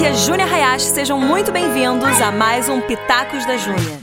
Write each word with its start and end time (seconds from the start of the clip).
aqui 0.00 0.06
é 0.06 0.14
Júnia 0.14 0.46
Hayashi, 0.46 0.86
sejam 0.86 1.20
muito 1.20 1.52
bem-vindos 1.52 2.22
a 2.22 2.32
mais 2.32 2.70
um 2.70 2.80
Pitacos 2.80 3.44
da 3.44 3.58
Júnia. 3.58 4.00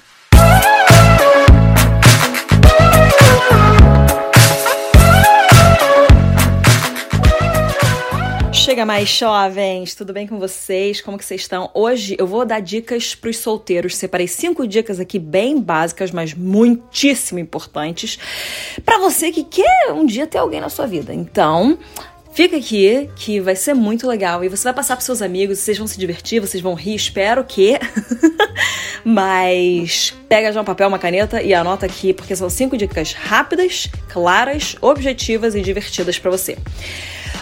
Chega 8.54 8.86
mais 8.86 9.10
jovens, 9.10 9.96
tudo 9.96 10.14
bem 10.14 10.28
com 10.28 10.38
vocês? 10.38 11.02
Como 11.02 11.18
que 11.18 11.26
vocês 11.26 11.42
estão? 11.42 11.72
Hoje 11.74 12.16
eu 12.20 12.28
vou 12.28 12.46
dar 12.46 12.60
dicas 12.60 13.16
para 13.16 13.32
os 13.32 13.38
solteiros. 13.38 13.96
Separei 13.96 14.28
cinco 14.28 14.68
dicas 14.68 15.00
aqui 15.00 15.18
bem 15.18 15.60
básicas, 15.60 16.12
mas 16.12 16.32
muitíssimo 16.36 17.40
importantes 17.40 18.20
para 18.86 19.00
você 19.00 19.32
que 19.32 19.44
quer 19.44 19.92
um 19.94 20.06
dia 20.06 20.28
ter 20.28 20.38
alguém 20.38 20.62
na 20.62 20.70
sua 20.70 20.86
vida. 20.86 21.12
Então, 21.12 21.80
Fica 22.38 22.56
aqui 22.56 23.10
que 23.16 23.40
vai 23.42 23.56
ser 23.56 23.74
muito 23.74 24.08
legal 24.08 24.44
e 24.44 24.48
você 24.48 24.66
vai 24.66 24.74
passar 24.76 24.96
para 24.96 25.04
seus 25.04 25.24
amigos, 25.24 25.58
vocês 25.58 25.76
vão 25.76 25.88
se 25.88 25.98
divertir, 25.98 26.40
vocês 26.40 26.62
vão 26.62 26.76
rir, 26.76 26.94
espero 26.94 27.44
que. 27.44 27.80
Mas 29.04 30.14
pega 30.30 30.54
já 30.54 30.62
um 30.62 30.64
papel, 30.64 30.88
uma 30.88 31.00
caneta 31.00 31.42
e 31.42 31.52
anota 31.52 31.88
aqui 31.88 32.14
porque 32.14 32.36
são 32.36 32.48
cinco 32.48 32.78
dicas 32.78 33.12
rápidas, 33.12 33.90
claras, 34.08 34.76
objetivas 34.82 35.56
e 35.56 35.62
divertidas 35.62 36.20
para 36.20 36.30
você. 36.30 36.56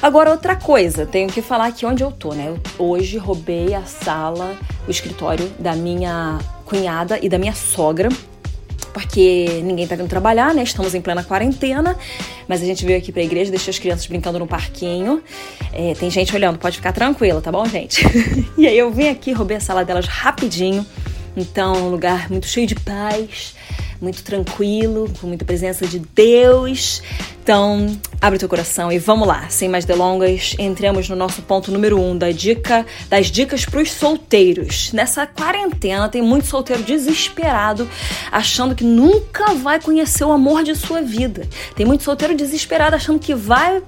Agora, 0.02 0.32
outra 0.32 0.56
coisa, 0.56 1.06
tenho 1.06 1.28
que 1.28 1.42
falar 1.42 1.66
aqui 1.66 1.86
onde 1.86 2.02
eu 2.02 2.10
tô, 2.10 2.34
né? 2.34 2.48
Eu 2.48 2.60
hoje 2.80 3.18
roubei 3.18 3.74
a 3.74 3.84
sala, 3.84 4.58
o 4.88 4.92
escritório 4.92 5.46
da 5.60 5.76
minha 5.76 6.40
cunhada 6.64 7.20
e 7.22 7.28
da 7.28 7.38
minha 7.38 7.54
sogra 7.54 8.08
porque 8.96 9.60
ninguém 9.62 9.86
tá 9.86 9.94
vindo 9.94 10.08
trabalhar, 10.08 10.56
né? 10.56 10.64
Estamos 10.64 10.96
em 10.96 11.02
plena 11.02 11.22
quarentena, 11.22 11.98
mas 12.48 12.62
a 12.62 12.66
gente 12.66 12.86
veio 12.86 12.98
aqui 12.98 13.12
pra 13.12 13.22
igreja, 13.22 13.52
deixou 13.52 13.70
as 13.70 13.78
crianças 13.78 14.08
brincando 14.08 14.40
no 14.40 14.48
parquinho. 14.48 15.22
É, 15.74 15.94
tem 15.96 16.10
gente 16.10 16.34
olhando, 16.34 16.58
pode 16.58 16.78
ficar 16.78 16.94
tranquila, 16.94 17.42
tá 17.42 17.52
bom, 17.52 17.66
gente? 17.66 18.06
e 18.58 18.66
aí 18.66 18.78
eu 18.78 18.90
vim 18.90 19.10
aqui, 19.10 19.34
roubei 19.34 19.58
a 19.58 19.60
sala 19.60 19.84
delas 19.84 20.06
rapidinho. 20.06 20.86
Então, 21.36 21.88
um 21.88 21.90
lugar 21.90 22.30
muito 22.30 22.48
cheio 22.48 22.66
de 22.66 22.76
paz 22.76 23.54
muito 24.02 24.24
tranquilo, 24.24 25.12
com 25.20 25.28
muita 25.28 25.46
presença 25.46 25.86
de 25.88 26.00
Deus. 26.00 27.02
Então, 27.42 27.96
abre 28.20 28.40
teu 28.40 28.50
coração 28.50 28.92
e 28.92 28.98
vamos 28.98 29.28
lá, 29.28 29.48
sem 29.50 29.70
mais 29.70 29.86
delongas, 29.86 30.56
entramos 30.58 31.08
no 31.08 31.16
nosso 31.16 31.42
ponto 31.44 31.72
número 31.72 32.00
um 32.00 32.18
da 32.18 32.32
dica, 32.32 32.86
das 33.08 33.28
dicas 33.28 33.66
para 33.66 33.82
os 33.82 33.92
solteiros. 33.92 34.92
Nessa 34.92 35.28
quarentena 35.28 36.10
tem 36.10 36.22
muito 36.22 36.48
solteiro 36.48 36.82
desesperado, 36.82 37.88
achando 38.32 38.74
que 38.74 38.84
nunca 38.84 39.54
vai 39.54 39.80
conhecer 39.80 40.24
o 40.24 40.32
amor 40.32 40.64
de 40.64 40.76
sua 40.76 41.02
vida. 41.02 41.48
Tem 41.76 41.86
muito 41.86 42.04
solteiro 42.04 42.36
desesperado 42.36 42.96
achando 42.96 43.20
que 43.20 43.36
vai 43.36 43.82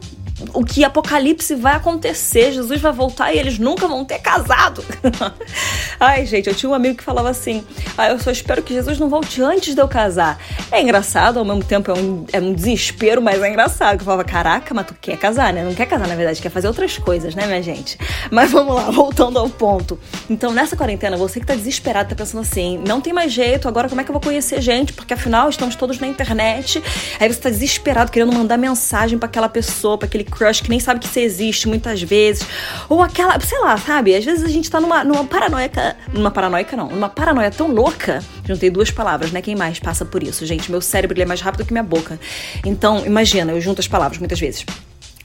o 0.53 0.63
que 0.63 0.83
Apocalipse 0.83 1.55
vai 1.55 1.73
acontecer, 1.73 2.51
Jesus 2.51 2.79
vai 2.79 2.91
voltar 2.91 3.33
e 3.33 3.39
eles 3.39 3.57
nunca 3.57 3.87
vão 3.87 4.05
ter 4.05 4.19
casado. 4.19 4.83
Ai, 5.99 6.25
gente, 6.25 6.47
eu 6.47 6.53
tinha 6.53 6.69
um 6.69 6.73
amigo 6.73 6.95
que 6.95 7.03
falava 7.03 7.29
assim: 7.29 7.63
ah, 7.97 8.09
eu 8.09 8.19
só 8.19 8.29
espero 8.29 8.61
que 8.61 8.73
Jesus 8.73 8.99
não 8.99 9.09
volte 9.09 9.41
antes 9.41 9.73
de 9.73 9.81
eu 9.81 9.87
casar. 9.87 10.39
É 10.71 10.81
engraçado, 10.81 11.39
ao 11.39 11.45
mesmo 11.45 11.63
tempo 11.63 11.89
é 11.89 11.93
um, 11.95 12.25
é 12.31 12.39
um 12.39 12.53
desespero, 12.53 13.21
mas 13.21 13.41
é 13.41 13.49
engraçado. 13.49 13.99
Eu 13.99 14.05
falava: 14.05 14.23
caraca, 14.23 14.73
mas 14.73 14.85
tu 14.85 14.95
quer 14.99 15.17
casar, 15.17 15.51
né? 15.51 15.63
Não 15.63 15.73
quer 15.73 15.87
casar, 15.87 16.07
na 16.07 16.15
verdade, 16.15 16.41
quer 16.41 16.49
fazer 16.49 16.67
outras 16.67 16.97
coisas, 16.97 17.33
né, 17.33 17.47
minha 17.47 17.61
gente? 17.63 17.97
Mas 18.29 18.51
vamos 18.51 18.75
lá, 18.75 18.89
voltando 18.91 19.39
ao 19.39 19.49
ponto. 19.49 19.99
Então, 20.29 20.51
nessa 20.51 20.75
quarentena, 20.75 21.17
você 21.17 21.39
que 21.39 21.45
tá 21.45 21.55
desesperado, 21.55 22.09
tá 22.09 22.15
pensando 22.15 22.41
assim: 22.41 22.77
não 22.87 23.01
tem 23.01 23.11
mais 23.11 23.31
jeito, 23.31 23.67
agora 23.67 23.89
como 23.89 23.99
é 23.99 24.03
que 24.03 24.11
eu 24.11 24.13
vou 24.13 24.21
conhecer 24.21 24.61
gente? 24.61 24.93
Porque 24.93 25.13
afinal 25.13 25.49
estamos 25.49 25.75
todos 25.75 25.99
na 25.99 26.07
internet. 26.07 26.81
Aí 27.19 27.31
você 27.31 27.39
tá 27.39 27.49
desesperado, 27.49 28.11
querendo 28.11 28.33
mandar 28.33 28.57
mensagem 28.57 29.17
para 29.17 29.27
aquela 29.27 29.49
pessoa, 29.49 29.97
para 29.97 30.07
aquele 30.07 30.23
crush 30.23 30.61
que 30.61 30.69
nem 30.69 30.79
sabe 30.79 30.99
que 30.99 31.07
você 31.07 31.21
existe 31.21 31.67
muitas 31.67 32.03
vezes. 32.03 32.45
Ou 32.87 33.01
aquela, 33.01 33.39
sei 33.39 33.59
lá, 33.59 33.77
sabe? 33.77 34.15
Às 34.15 34.23
vezes 34.23 34.43
a 34.43 34.47
gente 34.47 34.69
tá 34.69 34.79
numa, 34.79 35.03
numa 35.03 35.25
paranoica. 35.25 35.86
Numa 36.11 36.31
paranoica, 36.31 36.75
não. 36.75 36.89
Numa 36.89 37.09
paranoia 37.09 37.51
tão 37.51 37.67
louca. 37.71 38.23
Juntei 38.45 38.69
duas 38.69 38.91
palavras, 38.91 39.31
né? 39.31 39.41
Quem 39.41 39.55
mais 39.55 39.79
passa 39.79 40.03
por 40.05 40.23
isso, 40.23 40.45
gente? 40.45 40.71
Meu 40.71 40.81
cérebro 40.81 41.21
é 41.21 41.25
mais 41.25 41.41
rápido 41.41 41.65
que 41.65 41.71
minha 41.71 41.83
boca. 41.83 42.19
Então, 42.65 43.05
imagina, 43.05 43.51
eu 43.51 43.61
junto 43.61 43.79
as 43.79 43.87
palavras 43.87 44.19
muitas 44.19 44.39
vezes. 44.39 44.65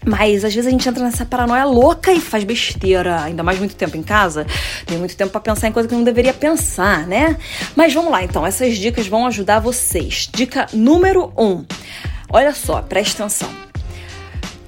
Mas 0.04 0.44
às 0.44 0.54
vezes 0.54 0.66
a 0.66 0.70
gente 0.70 0.88
entra 0.88 1.02
nessa 1.02 1.24
paranoia 1.24 1.64
louca 1.64 2.12
e 2.12 2.20
faz 2.20 2.42
besteira, 2.42 3.22
ainda 3.22 3.42
mais 3.42 3.58
muito 3.58 3.76
tempo 3.76 3.96
em 3.96 4.02
casa. 4.02 4.46
Tem 4.84 4.98
muito 4.98 5.16
tempo 5.16 5.30
para 5.30 5.40
pensar 5.40 5.68
em 5.68 5.72
coisa 5.72 5.88
que 5.88 5.94
não 5.94 6.02
deveria 6.02 6.34
pensar, 6.34 7.06
né? 7.06 7.36
Mas 7.76 7.94
vamos 7.94 8.10
lá, 8.10 8.22
então. 8.24 8.44
Essas 8.44 8.76
dicas 8.76 9.06
vão 9.06 9.26
ajudar 9.26 9.60
vocês. 9.60 10.28
Dica 10.32 10.66
número 10.72 11.32
um. 11.38 11.64
Olha 12.28 12.52
só, 12.52 12.82
presta 12.82 13.22
atenção. 13.22 13.50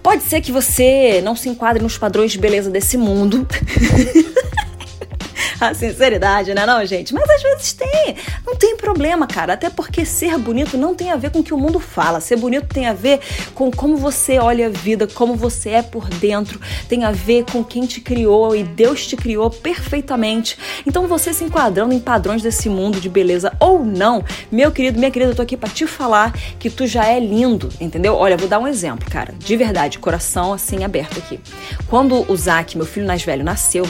Pode 0.02 0.22
ser 0.22 0.40
que 0.42 0.52
você 0.52 1.22
não 1.24 1.34
se 1.34 1.48
enquadre 1.48 1.82
nos 1.82 1.96
padrões 1.96 2.30
de 2.30 2.38
beleza 2.38 2.70
desse 2.70 2.96
mundo. 2.96 3.46
a 5.60 5.74
sinceridade, 5.74 6.54
né, 6.54 6.66
não, 6.66 6.84
gente? 6.84 7.14
Mas 7.14 7.28
às 7.28 7.42
vezes 7.42 7.72
tem. 7.72 8.16
Não 8.46 8.56
tem 8.56 8.76
problema, 8.76 9.26
cara. 9.26 9.54
Até 9.54 9.70
porque 9.70 10.04
ser 10.04 10.36
bonito 10.38 10.76
não 10.76 10.94
tem 10.94 11.10
a 11.10 11.16
ver 11.16 11.30
com 11.30 11.40
o 11.40 11.44
que 11.44 11.54
o 11.54 11.58
mundo 11.58 11.80
fala. 11.80 12.20
Ser 12.20 12.36
bonito 12.36 12.66
tem 12.66 12.86
a 12.86 12.92
ver 12.92 13.20
com 13.54 13.70
como 13.70 13.96
você 13.96 14.38
olha 14.38 14.66
a 14.66 14.70
vida, 14.70 15.06
como 15.06 15.34
você 15.34 15.70
é 15.70 15.82
por 15.82 16.08
dentro. 16.08 16.60
Tem 16.88 17.04
a 17.04 17.10
ver 17.10 17.44
com 17.50 17.64
quem 17.64 17.86
te 17.86 18.00
criou 18.00 18.54
e 18.54 18.62
Deus 18.62 19.06
te 19.06 19.16
criou 19.16 19.50
perfeitamente. 19.50 20.58
Então 20.86 21.06
você 21.06 21.32
se 21.32 21.44
enquadrando 21.44 21.94
em 21.94 22.00
padrões 22.00 22.42
desse 22.42 22.68
mundo 22.68 23.00
de 23.00 23.08
beleza 23.08 23.52
ou 23.58 23.84
não, 23.84 24.24
meu 24.50 24.70
querido, 24.70 24.98
minha 24.98 25.10
querida, 25.10 25.32
eu 25.32 25.36
tô 25.36 25.42
aqui 25.42 25.56
para 25.56 25.68
te 25.68 25.86
falar 25.86 26.32
que 26.58 26.70
tu 26.70 26.86
já 26.86 27.06
é 27.06 27.18
lindo, 27.18 27.68
entendeu? 27.80 28.14
Olha, 28.14 28.36
vou 28.36 28.48
dar 28.48 28.58
um 28.58 28.66
exemplo, 28.66 29.08
cara. 29.10 29.34
De 29.38 29.56
verdade, 29.56 29.98
coração 29.98 30.52
assim 30.52 30.84
aberto 30.84 31.18
aqui. 31.18 31.40
Quando 31.88 32.30
o 32.30 32.36
Zac, 32.36 32.76
meu 32.76 32.86
filho 32.86 33.06
mais 33.06 33.22
velho, 33.22 33.44
nasceu, 33.44 33.86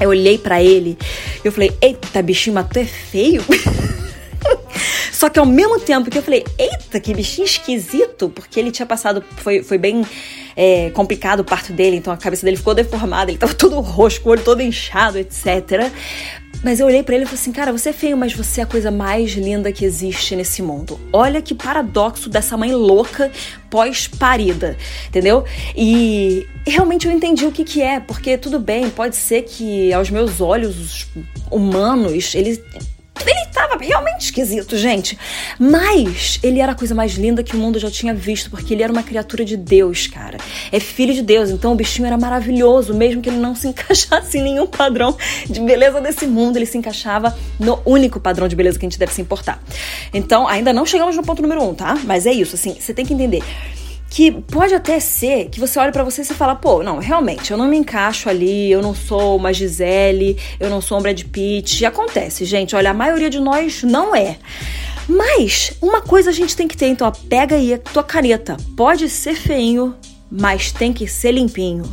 eu 0.00 0.08
olhei 0.08 0.38
para 0.38 0.62
ele 0.62 0.96
e 1.44 1.46
eu 1.46 1.52
falei, 1.52 1.72
eita, 1.80 2.22
bichinho, 2.22 2.54
mas 2.54 2.66
tu 2.68 2.78
é 2.78 2.84
feio? 2.84 3.42
Só 5.12 5.28
que 5.28 5.38
ao 5.38 5.44
mesmo 5.44 5.78
tempo 5.78 6.10
que 6.10 6.16
eu 6.16 6.22
falei, 6.22 6.44
eita, 6.58 6.98
que 6.98 7.12
bichinho 7.12 7.44
esquisito, 7.44 8.30
porque 8.30 8.58
ele 8.58 8.70
tinha 8.70 8.86
passado, 8.86 9.22
foi, 9.36 9.62
foi 9.62 9.76
bem 9.76 10.02
é, 10.56 10.90
complicado 10.90 11.40
o 11.40 11.44
parto 11.44 11.72
dele, 11.72 11.96
então 11.96 12.12
a 12.12 12.16
cabeça 12.16 12.44
dele 12.44 12.56
ficou 12.56 12.74
deformada, 12.74 13.30
ele 13.30 13.38
tava 13.38 13.52
todo 13.52 13.78
roxo, 13.80 14.20
o 14.24 14.30
olho 14.30 14.42
todo 14.42 14.62
inchado, 14.62 15.18
etc. 15.18 15.92
Mas 16.62 16.78
eu 16.78 16.86
olhei 16.86 17.02
para 17.02 17.14
ele 17.14 17.24
e 17.24 17.26
falei 17.26 17.40
assim, 17.40 17.52
cara, 17.52 17.72
você 17.72 17.88
é 17.88 17.92
feio, 17.92 18.16
mas 18.16 18.34
você 18.34 18.60
é 18.60 18.64
a 18.64 18.66
coisa 18.66 18.90
mais 18.90 19.30
linda 19.32 19.72
que 19.72 19.84
existe 19.84 20.36
nesse 20.36 20.60
mundo. 20.60 21.00
Olha 21.12 21.40
que 21.40 21.54
paradoxo 21.54 22.28
dessa 22.28 22.56
mãe 22.56 22.72
louca 22.72 23.30
pós-parida, 23.70 24.76
entendeu? 25.08 25.44
E 25.74 26.46
realmente 26.66 27.06
eu 27.06 27.12
entendi 27.12 27.46
o 27.46 27.52
que 27.52 27.64
que 27.64 27.80
é, 27.80 27.98
porque 27.98 28.36
tudo 28.36 28.58
bem, 28.58 28.90
pode 28.90 29.16
ser 29.16 29.42
que 29.42 29.90
aos 29.92 30.10
meus 30.10 30.40
olhos 30.40 31.08
humanos, 31.50 32.34
ele 32.34 32.62
ele 33.28 33.40
estava 33.40 33.76
realmente 33.76 34.24
esquisito, 34.24 34.76
gente. 34.76 35.18
Mas 35.58 36.38
ele 36.42 36.60
era 36.60 36.72
a 36.72 36.74
coisa 36.74 36.94
mais 36.94 37.12
linda 37.12 37.42
que 37.42 37.56
o 37.56 37.58
mundo 37.58 37.78
já 37.78 37.90
tinha 37.90 38.14
visto, 38.14 38.50
porque 38.50 38.74
ele 38.74 38.82
era 38.82 38.92
uma 38.92 39.02
criatura 39.02 39.44
de 39.44 39.56
Deus, 39.56 40.06
cara. 40.06 40.38
É 40.70 40.80
filho 40.80 41.12
de 41.14 41.22
Deus, 41.22 41.50
então 41.50 41.72
o 41.72 41.74
bichinho 41.74 42.06
era 42.06 42.16
maravilhoso, 42.16 42.94
mesmo 42.94 43.20
que 43.20 43.28
ele 43.28 43.38
não 43.38 43.54
se 43.54 43.68
encaixasse 43.68 44.38
em 44.38 44.42
nenhum 44.42 44.66
padrão 44.66 45.16
de 45.48 45.60
beleza 45.60 46.00
desse 46.00 46.26
mundo, 46.26 46.56
ele 46.56 46.66
se 46.66 46.78
encaixava 46.78 47.36
no 47.58 47.80
único 47.84 48.20
padrão 48.20 48.48
de 48.48 48.56
beleza 48.56 48.78
que 48.78 48.86
a 48.86 48.88
gente 48.88 48.98
deve 48.98 49.12
se 49.12 49.20
importar. 49.20 49.62
Então, 50.12 50.46
ainda 50.46 50.72
não 50.72 50.86
chegamos 50.86 51.16
no 51.16 51.22
ponto 51.22 51.42
número 51.42 51.62
um, 51.62 51.74
tá? 51.74 51.98
Mas 52.04 52.26
é 52.26 52.32
isso, 52.32 52.54
assim, 52.54 52.76
você 52.78 52.94
tem 52.94 53.04
que 53.04 53.14
entender 53.14 53.42
que 54.10 54.32
pode 54.32 54.74
até 54.74 54.98
ser 54.98 55.48
que 55.48 55.60
você 55.60 55.78
olhe 55.78 55.92
para 55.92 56.02
você 56.02 56.22
e 56.22 56.24
você 56.24 56.34
fala, 56.34 56.56
pô, 56.56 56.82
não, 56.82 56.98
realmente, 56.98 57.52
eu 57.52 57.56
não 57.56 57.68
me 57.68 57.76
encaixo 57.76 58.28
ali, 58.28 58.70
eu 58.70 58.82
não 58.82 58.92
sou 58.92 59.36
uma 59.36 59.52
Gisele, 59.52 60.36
eu 60.58 60.68
não 60.68 60.80
sou 60.80 60.98
um 60.98 61.00
Brad 61.00 61.22
Pitt. 61.22 61.80
E 61.80 61.86
acontece, 61.86 62.44
gente, 62.44 62.74
olha, 62.74 62.90
a 62.90 62.94
maioria 62.94 63.30
de 63.30 63.38
nós 63.38 63.84
não 63.84 64.14
é. 64.14 64.36
Mas 65.08 65.72
uma 65.80 66.00
coisa 66.00 66.30
a 66.30 66.32
gente 66.32 66.56
tem 66.56 66.66
que 66.66 66.76
ter, 66.76 66.88
então, 66.88 67.06
ó, 67.06 67.12
pega 67.28 67.54
aí 67.54 67.72
a 67.72 67.78
tua 67.78 68.02
caneta. 68.02 68.56
Pode 68.76 69.08
ser 69.08 69.36
feinho, 69.36 69.94
mas 70.28 70.72
tem 70.72 70.92
que 70.92 71.06
ser 71.06 71.30
limpinho. 71.30 71.84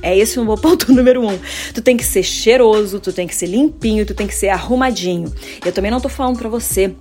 É 0.00 0.16
esse 0.16 0.38
o 0.38 0.44
meu 0.44 0.56
ponto 0.58 0.92
número 0.92 1.26
um. 1.26 1.38
Tu 1.74 1.82
tem 1.82 1.96
que 1.96 2.04
ser 2.04 2.22
cheiroso, 2.22 3.00
tu 3.00 3.12
tem 3.12 3.26
que 3.26 3.34
ser 3.34 3.46
limpinho, 3.46 4.06
tu 4.06 4.14
tem 4.14 4.28
que 4.28 4.34
ser 4.34 4.48
arrumadinho. 4.48 5.32
Eu 5.64 5.72
também 5.72 5.90
não 5.90 6.00
tô 6.00 6.08
falando 6.08 6.38
pra 6.38 6.48
você 6.48 6.94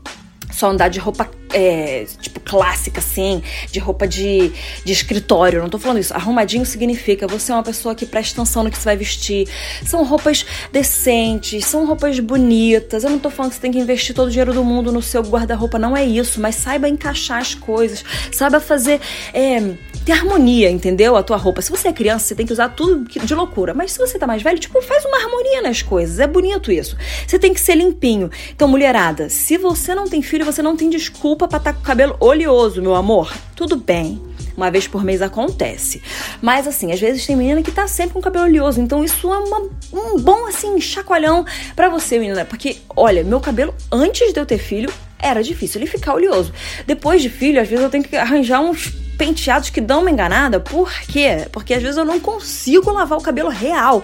só 0.54 0.70
andar 0.70 0.90
de 0.90 1.00
roupa 1.00 1.30
é, 1.52 2.06
tipo 2.22 2.40
clássica, 2.40 3.00
assim, 3.00 3.42
de 3.72 3.80
roupa 3.80 4.08
de, 4.08 4.52
de 4.84 4.92
escritório. 4.92 5.62
Não 5.62 5.70
tô 5.70 5.80
falando 5.80 6.00
isso. 6.00 6.14
Arrumadinho 6.14 6.66
significa 6.66 7.28
você 7.28 7.52
é 7.52 7.56
uma 7.56 7.64
pessoa 7.64 7.96
que 7.96 8.06
presta 8.06 8.42
atenção 8.42 8.64
no 8.64 8.72
que 8.72 8.78
você 8.78 8.86
vai 8.86 8.98
vestir. 8.98 9.48
São 9.86 10.04
roupas 10.04 10.46
decentes, 10.72 11.66
são 11.66 11.86
roupas 11.86 12.20
bonitas. 12.20 13.04
Eu 13.04 13.10
não 13.10 13.20
tô 13.20 13.30
falando 13.30 13.52
que 13.52 13.56
você 13.56 13.62
tem 13.62 13.72
que 13.72 13.80
investir 13.80 14.16
todo 14.16 14.28
o 14.28 14.32
dinheiro 14.32 14.54
do 14.54 14.64
mundo 14.64 14.92
no 14.92 15.02
seu 15.02 15.22
guarda-roupa, 15.22 15.80
não 15.80 15.96
é 15.96 16.04
isso. 16.04 16.40
Mas 16.40 16.56
saiba 16.56 16.88
encaixar 16.88 17.40
as 17.40 17.56
coisas, 17.56 18.04
saiba 18.32 18.60
fazer. 18.60 19.00
É, 19.34 19.74
ter 20.04 20.12
harmonia, 20.12 20.70
entendeu? 20.70 21.16
A 21.16 21.24
tua 21.24 21.38
roupa. 21.38 21.62
Se 21.62 21.72
você 21.72 21.88
é 21.88 21.94
criança, 21.94 22.26
você 22.26 22.36
tem 22.36 22.46
que 22.46 22.54
usar 22.54 22.70
tudo 22.70 23.06
de 23.10 23.36
loucura. 23.36 23.74
Mas 23.74 23.92
se 23.92 24.00
você 24.00 24.20
tá 24.20 24.28
mais 24.28 24.42
velho, 24.42 24.60
tipo, 24.60 24.82
faz 24.82 25.06
uma 25.06 25.18
harmonia 25.18 25.62
nas 25.62 25.82
coisas. 25.82 26.20
É 26.20 26.28
bonito 26.28 26.72
isso. 26.72 26.98
Você 27.28 27.40
tem 27.40 27.54
que 27.54 27.60
ser 27.60 27.76
limpinho. 27.76 28.30
Então, 28.54 28.68
mulherada, 28.68 29.30
se 29.30 29.58
você 29.58 29.96
não 29.96 30.08
tem 30.08 30.22
filho, 30.22 30.46
você 30.46 30.62
não 30.62 30.76
tem 30.76 30.90
desculpa 30.90 31.48
pra 31.48 31.58
estar 31.58 31.72
tá 31.72 31.78
com 31.78 31.84
o 31.84 31.86
cabelo 31.86 32.16
oleoso, 32.20 32.82
meu 32.82 32.96
amor. 32.96 33.34
Tudo 33.56 33.76
bem. 33.78 34.22
uma 34.56 34.70
vez 34.70 34.88
por 34.88 35.04
mês 35.04 35.22
acontece. 35.22 36.02
Mas 36.42 36.68
assim, 36.68 36.92
às 36.92 37.00
vezes 37.00 37.26
tem 37.26 37.36
menina 37.36 37.62
que 37.64 37.72
tá 37.72 37.88
sempre 37.88 38.14
com 38.14 38.22
cabelo 38.22 38.46
oleoso, 38.46 38.80
então 38.80 39.04
isso 39.04 39.32
é 39.32 39.38
uma, 39.38 39.70
um 39.92 40.20
bom 40.20 40.46
assim 40.48 40.80
chacoalhão 40.80 41.46
para 41.76 41.90
você, 41.90 42.20
menina, 42.20 42.46
porque 42.46 42.78
olha, 42.96 43.24
meu 43.24 43.40
cabelo 43.40 43.74
antes 43.92 44.32
de 44.32 44.40
eu 44.40 44.46
ter 44.46 44.60
filho 44.60 44.92
era 45.18 45.42
difícil 45.42 45.80
ele 45.82 45.90
ficar 45.90 46.14
oleoso. 46.14 46.54
Depois 46.86 47.22
de 47.22 47.30
filho, 47.30 47.62
às 47.62 47.68
vezes 47.68 47.84
eu 47.84 47.90
tenho 47.90 48.04
que 48.04 48.16
arranjar 48.16 48.62
uns 48.62 49.03
penteados 49.18 49.70
que 49.70 49.82
dão 49.82 50.02
uma 50.02 50.12
enganada. 50.12 50.60
Por 50.60 50.92
quê? 51.02 51.48
Porque 51.52 51.74
às 51.74 51.82
vezes 51.82 51.98
eu 51.98 52.06
não 52.06 52.20
consigo 52.20 52.92
lavar 52.92 53.18
o 53.18 53.22
cabelo 53.22 53.50
real, 53.50 54.04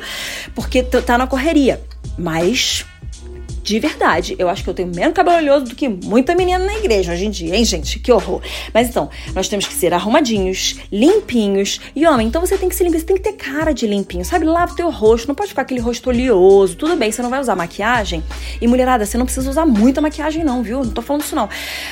porque 0.56 0.84
tá 0.84 1.18
na 1.18 1.28
correria. 1.28 1.82
Mas 2.18 2.86
de 3.70 3.80
verdade. 3.80 4.36
Eu 4.40 4.50
acho 4.50 4.64
que 4.64 4.70
eu 4.72 4.74
tenho 4.74 4.90
menos 4.92 5.14
cabelo 5.14 5.38
oleoso 5.38 5.66
do 5.66 5.76
que 5.76 5.88
muita 5.88 6.34
menina 6.34 6.58
na 6.58 6.74
igreja 6.74 7.14
hoje 7.14 7.28
em 7.28 7.30
dia, 7.30 7.56
hein, 7.56 7.64
gente? 7.64 8.00
Que 8.00 8.12
horror. 8.12 8.42
Mas 8.74 8.90
então, 8.90 9.12
nós 9.36 9.48
temos 9.48 9.68
que 9.68 9.74
ser 9.76 9.94
arrumadinhos, 9.94 10.80
limpinhos. 10.92 11.80
E 11.96 12.08
homem, 12.08 12.26
então 12.26 12.42
você 12.42 12.58
tem 12.58 12.68
que 12.68 12.76
ser 12.76 12.86
limpinho, 12.86 13.02
você 13.02 13.06
tem 13.06 13.18
que 13.18 13.22
ter 13.22 13.34
cara 13.34 13.72
de 13.72 13.86
limpinho, 13.86 14.26
sabe? 14.26 14.44
Lava 14.44 14.74
o 14.74 14.76
teu 14.76 14.90
rosto, 14.90 15.28
não 15.28 15.36
pode 15.36 15.50
ficar 15.50 15.62
aquele 15.62 15.80
rosto 15.80 16.10
oleoso. 16.10 16.76
Tudo 16.76 16.96
bem, 16.96 17.12
você 17.12 17.22
não 17.22 17.30
vai 17.30 17.40
usar 17.40 17.56
maquiagem. 17.56 18.24
E 18.60 18.68
mulherada, 18.68 19.06
você 19.06 19.20
não 19.20 19.26
precisa 19.26 19.48
usar 19.48 19.68
muita 19.68 20.02
maquiagem, 20.02 20.44
não, 20.44 20.64
viu? 20.64 20.84
Não 20.84 20.90
tô 20.90 21.04
falando 21.04 21.22
isso, 21.22 21.36
não. 21.36 21.48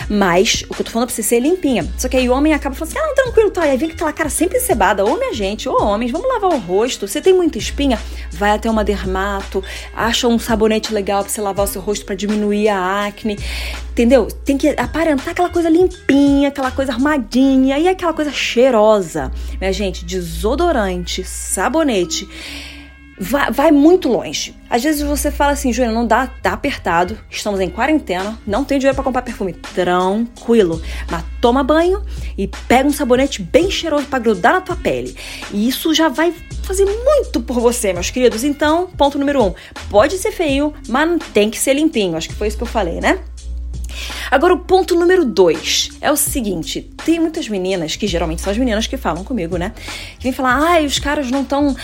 Mas 0.10 0.64
o 0.68 0.74
que 0.74 0.82
eu 0.82 0.86
tô 0.86 0.92
falando 0.92 1.04
é 1.04 1.14
pra 1.14 1.16
você 1.16 1.22
ser 1.22 1.40
limpinha. 1.40 1.88
Só 1.96 2.10
que 2.10 2.18
aí 2.18 2.28
o 2.28 2.34
homem 2.34 2.56
acaba 2.56 2.74
falando 2.74 2.92
assim: 2.92 3.00
ah, 3.00 3.08
não, 3.08 3.14
tranquilo, 3.14 3.52
tá. 3.52 3.68
E 3.68 3.70
aí 3.70 3.78
vem 3.78 3.92
aquela 3.92 4.12
cara 4.12 4.32
sempre 4.32 4.60
cebada. 4.60 5.06
Ô, 5.06 5.16
minha 5.16 5.32
gente, 5.32 5.70
ô, 5.70 5.78
homens, 5.80 6.12
vamos 6.12 6.28
lavar 6.28 6.50
o 6.50 6.58
rosto. 6.58 7.08
Você 7.08 7.22
tem 7.22 7.36
muita 7.36 7.60
espinha? 7.60 8.00
Vai 8.32 8.50
até 8.50 8.68
uma 8.68 8.84
dermato, 8.84 9.64
acha 9.94 10.28
um 10.28 10.40
sabonete 10.40 10.92
legal 10.92 11.24
pra 11.24 11.32
você 11.32 11.40
lavar 11.40 11.67
seu 11.68 11.82
rosto 11.82 12.06
para 12.06 12.16
diminuir 12.16 12.70
a 12.70 13.06
acne. 13.08 13.38
Entendeu? 13.92 14.28
Tem 14.28 14.58
que 14.58 14.70
aparentar 14.70 15.30
aquela 15.30 15.50
coisa 15.50 15.70
limpinha, 15.70 16.50
aquela 16.50 16.72
coisa 16.72 16.94
armadinha 16.94 17.78
e 17.78 17.88
aquela 17.88 18.14
coisa 18.14 18.32
cheirosa. 18.32 19.32
Minha 19.60 19.74
gente, 19.74 20.06
desodorante, 20.06 21.24
sabonete 21.24 22.28
vai, 23.20 23.52
vai, 23.52 23.72
muito 23.72 24.08
longe. 24.08 24.56
Às 24.70 24.84
vezes 24.84 25.02
você 25.02 25.32
fala 25.32 25.54
assim, 25.54 25.74
Júlia, 25.74 25.92
não 25.92 26.06
dá, 26.06 26.28
tá 26.28 26.54
apertado, 26.54 27.18
estamos 27.30 27.60
em 27.60 27.70
quarentena, 27.70 28.38
não 28.46 28.64
tem 28.64 28.78
dinheiro 28.78 28.96
para 28.96 29.04
comprar 29.04 29.22
perfume. 29.22 29.54
Tranquilo. 29.54 30.82
Mas 31.10 31.24
toma 31.42 31.64
banho 31.64 32.04
e 32.38 32.48
pega 32.68 32.88
um 32.88 32.94
sabonete 32.94 33.42
bem 33.42 33.72
cheiroso 33.72 34.06
para 34.08 34.20
grudar 34.20 34.54
na 34.54 34.62
tua 34.62 34.76
pele. 34.76 35.16
E 35.52 35.68
isso 35.68 35.94
já 35.94 36.10
vai 36.10 36.34
fazer 36.64 36.86
muito 36.86 37.42
por 37.42 37.60
você, 37.60 37.94
meus 37.94 38.10
queridos. 38.10 38.44
Então, 38.44 38.88
ponto 38.98 39.18
número 39.18 39.44
um: 39.44 39.54
pode 39.90 40.18
ser 40.18 40.32
feio, 40.32 40.74
mas 40.88 41.20
tem 41.34 41.50
que 41.50 41.60
ser 41.60 41.74
limpinho. 41.74 42.18
Acho 42.18 42.30
que 42.30 42.36
foi 42.36 42.48
isso 42.48 42.58
que 42.58 42.64
eu 42.64 42.68
falei, 42.68 43.00
né? 43.00 43.20
Agora, 44.30 44.54
o 44.54 44.60
ponto 44.60 44.96
número 44.96 45.26
dois 45.26 45.92
é 46.02 46.12
o 46.12 46.18
seguinte: 46.18 46.90
tem 47.06 47.20
muitas 47.20 47.48
meninas, 47.48 47.96
que 47.96 48.08
geralmente 48.08 48.42
são 48.42 48.52
as 48.52 48.58
meninas 48.58 48.88
que 48.88 48.98
falam 48.98 49.24
comigo, 49.24 49.58
né? 49.58 49.74
Que 50.18 50.24
vêm 50.24 50.32
falar, 50.32 50.60
ai, 50.62 50.86
os 50.86 51.00
caras 51.00 51.32
não 51.32 51.42
estão. 51.42 51.76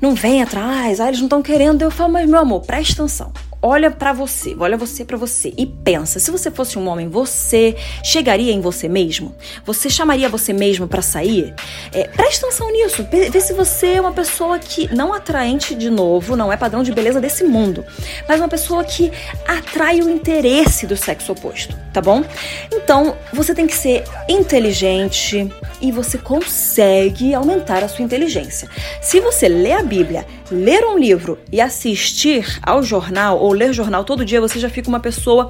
não 0.00 0.14
vêm 0.14 0.42
atrás, 0.42 1.00
ai, 1.00 1.08
eles 1.08 1.20
não 1.20 1.26
estão 1.26 1.42
querendo. 1.42 1.82
Eu 1.82 1.90
falo, 1.90 2.12
mas 2.12 2.28
meu 2.28 2.38
amor, 2.38 2.60
presta 2.62 3.02
atenção 3.02 3.32
olha 3.60 3.90
para 3.90 4.12
você, 4.12 4.54
olha 4.58 4.76
você 4.76 5.04
para 5.04 5.16
você 5.16 5.52
e 5.56 5.66
pensa, 5.66 6.18
se 6.18 6.30
você 6.30 6.50
fosse 6.50 6.78
um 6.78 6.88
homem, 6.88 7.08
você 7.08 7.76
chegaria 8.02 8.52
em 8.52 8.60
você 8.60 8.88
mesmo? 8.88 9.34
Você 9.64 9.88
chamaria 9.90 10.28
você 10.28 10.52
mesmo 10.52 10.86
para 10.86 11.02
sair? 11.02 11.54
É, 11.92 12.04
presta 12.08 12.46
atenção 12.46 12.70
nisso, 12.70 13.06
vê 13.10 13.40
se 13.40 13.52
você 13.52 13.94
é 13.94 14.00
uma 14.00 14.12
pessoa 14.12 14.58
que 14.58 14.94
não 14.94 15.12
atraente 15.12 15.74
de 15.74 15.90
novo, 15.90 16.36
não 16.36 16.52
é 16.52 16.56
padrão 16.56 16.82
de 16.82 16.92
beleza 16.92 17.20
desse 17.20 17.44
mundo, 17.44 17.84
mas 18.28 18.40
uma 18.40 18.48
pessoa 18.48 18.84
que 18.84 19.10
atrai 19.46 20.00
o 20.00 20.08
interesse 20.08 20.86
do 20.86 20.96
sexo 20.96 21.32
oposto, 21.32 21.76
tá 21.92 22.00
bom? 22.00 22.24
Então, 22.72 23.16
você 23.32 23.54
tem 23.54 23.66
que 23.66 23.74
ser 23.74 24.04
inteligente 24.28 25.50
e 25.80 25.92
você 25.92 26.18
consegue 26.18 27.34
aumentar 27.34 27.82
a 27.82 27.88
sua 27.88 28.04
inteligência. 28.04 28.68
Se 29.00 29.20
você 29.20 29.48
lê 29.48 29.72
a 29.72 29.82
Bíblia, 29.82 30.26
ler 30.50 30.84
um 30.84 30.98
livro 30.98 31.38
e 31.50 31.60
assistir 31.60 32.60
ao 32.62 32.82
jornal 32.82 33.38
ou 33.46 33.52
ler 33.52 33.72
jornal 33.72 34.04
todo 34.04 34.24
dia, 34.24 34.40
você 34.40 34.58
já 34.58 34.68
fica 34.68 34.88
uma 34.88 35.00
pessoa 35.00 35.48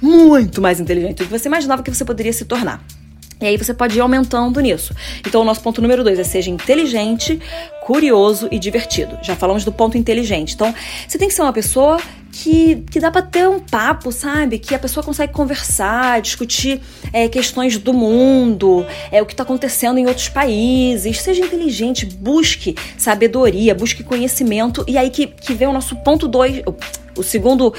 muito 0.00 0.60
mais 0.60 0.80
inteligente 0.80 1.18
do 1.18 1.24
que 1.24 1.38
você 1.38 1.48
imaginava 1.48 1.82
que 1.82 1.90
você 1.90 2.04
poderia 2.04 2.32
se 2.32 2.44
tornar. 2.44 2.84
E 3.40 3.44
aí 3.44 3.56
você 3.56 3.74
pode 3.74 3.96
ir 3.96 4.00
aumentando 4.00 4.60
nisso. 4.60 4.94
Então 5.26 5.42
o 5.42 5.44
nosso 5.44 5.60
ponto 5.60 5.82
número 5.82 6.02
dois 6.02 6.18
é 6.18 6.24
seja 6.24 6.50
inteligente, 6.50 7.40
curioso 7.82 8.48
e 8.50 8.58
divertido. 8.58 9.18
Já 9.22 9.36
falamos 9.36 9.62
do 9.64 9.70
ponto 9.70 9.98
inteligente. 9.98 10.54
Então 10.54 10.74
você 11.06 11.18
tem 11.18 11.28
que 11.28 11.34
ser 11.34 11.42
uma 11.42 11.52
pessoa 11.52 12.00
que, 12.42 12.84
que 12.90 13.00
dá 13.00 13.10
para 13.10 13.22
ter 13.22 13.48
um 13.48 13.58
papo, 13.58 14.12
sabe? 14.12 14.58
Que 14.58 14.74
a 14.74 14.78
pessoa 14.78 15.02
consegue 15.02 15.32
conversar, 15.32 16.20
discutir 16.20 16.82
é, 17.10 17.28
questões 17.28 17.78
do 17.78 17.94
mundo, 17.94 18.84
é, 19.10 19.22
o 19.22 19.26
que 19.26 19.32
está 19.32 19.42
acontecendo 19.42 19.98
em 19.98 20.06
outros 20.06 20.28
países. 20.28 21.20
Seja 21.22 21.42
inteligente, 21.42 22.04
busque 22.04 22.76
sabedoria, 22.98 23.74
busque 23.74 24.04
conhecimento. 24.04 24.84
E 24.86 24.98
aí 24.98 25.08
que, 25.08 25.28
que 25.28 25.54
vem 25.54 25.66
o 25.66 25.72
nosso 25.72 25.96
ponto 25.96 26.28
dois, 26.28 26.62
o 27.16 27.22
segundo, 27.22 27.72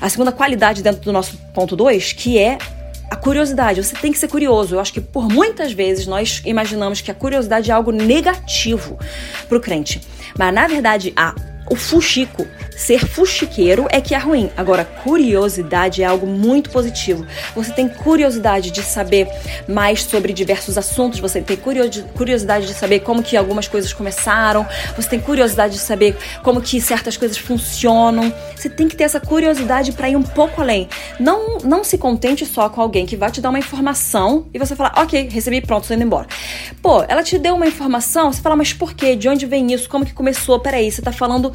a 0.00 0.08
segunda 0.08 0.32
qualidade 0.32 0.82
dentro 0.82 1.02
do 1.02 1.12
nosso 1.12 1.36
ponto 1.54 1.76
dois, 1.76 2.12
que 2.12 2.36
é 2.36 2.58
a 3.08 3.14
curiosidade, 3.14 3.82
você 3.82 3.94
tem 3.94 4.10
que 4.10 4.18
ser 4.18 4.28
curioso. 4.28 4.74
Eu 4.74 4.80
acho 4.80 4.92
que 4.92 5.00
por 5.00 5.28
muitas 5.28 5.72
vezes 5.72 6.08
nós 6.08 6.42
imaginamos 6.44 7.00
que 7.00 7.12
a 7.12 7.14
curiosidade 7.14 7.70
é 7.70 7.74
algo 7.74 7.92
negativo 7.92 8.98
para 9.48 9.56
o 9.56 9.60
crente. 9.60 10.00
Mas 10.36 10.52
na 10.52 10.66
verdade, 10.66 11.12
a 11.16 11.32
o 11.70 11.76
fuxico, 11.76 12.48
ser 12.76 13.06
fuxiqueiro 13.06 13.86
é 13.90 14.00
que 14.00 14.12
é 14.12 14.18
ruim. 14.18 14.50
Agora, 14.56 14.84
curiosidade 14.84 16.02
é 16.02 16.04
algo 16.04 16.26
muito 16.26 16.68
positivo. 16.70 17.24
Você 17.54 17.72
tem 17.72 17.88
curiosidade 17.88 18.72
de 18.72 18.82
saber 18.82 19.28
mais 19.68 20.02
sobre 20.02 20.32
diversos 20.32 20.76
assuntos, 20.76 21.20
você 21.20 21.40
tem 21.40 21.56
curiosidade 21.56 22.66
de 22.66 22.74
saber 22.74 23.00
como 23.00 23.22
que 23.22 23.36
algumas 23.36 23.68
coisas 23.68 23.92
começaram, 23.92 24.66
você 24.96 25.08
tem 25.08 25.20
curiosidade 25.20 25.74
de 25.74 25.80
saber 25.80 26.16
como 26.42 26.60
que 26.60 26.80
certas 26.80 27.16
coisas 27.16 27.38
funcionam. 27.38 28.34
Você 28.56 28.68
tem 28.68 28.88
que 28.88 28.96
ter 28.96 29.04
essa 29.04 29.20
curiosidade 29.20 29.92
para 29.92 30.10
ir 30.10 30.16
um 30.16 30.22
pouco 30.22 30.60
além. 30.60 30.88
Não, 31.20 31.58
não 31.58 31.84
se 31.84 31.96
contente 31.96 32.44
só 32.44 32.68
com 32.68 32.80
alguém 32.80 33.06
que 33.06 33.16
vai 33.16 33.30
te 33.30 33.40
dar 33.40 33.50
uma 33.50 33.58
informação 33.60 34.46
e 34.52 34.58
você 34.58 34.74
falar, 34.74 34.92
ok, 34.96 35.28
recebi, 35.28 35.60
pronto, 35.60 35.86
tô 35.86 35.94
indo 35.94 36.02
embora. 36.02 36.26
Pô, 36.82 37.04
ela 37.06 37.22
te 37.22 37.38
deu 37.38 37.54
uma 37.54 37.66
informação, 37.66 38.32
você 38.32 38.42
fala, 38.42 38.56
mas 38.56 38.72
por 38.72 38.92
quê? 38.92 39.14
De 39.14 39.28
onde 39.28 39.46
vem 39.46 39.72
isso? 39.72 39.88
Como 39.88 40.04
que 40.04 40.12
começou? 40.12 40.58
Peraí, 40.58 40.90
você 40.90 41.00
tá 41.00 41.12
falando 41.12 41.52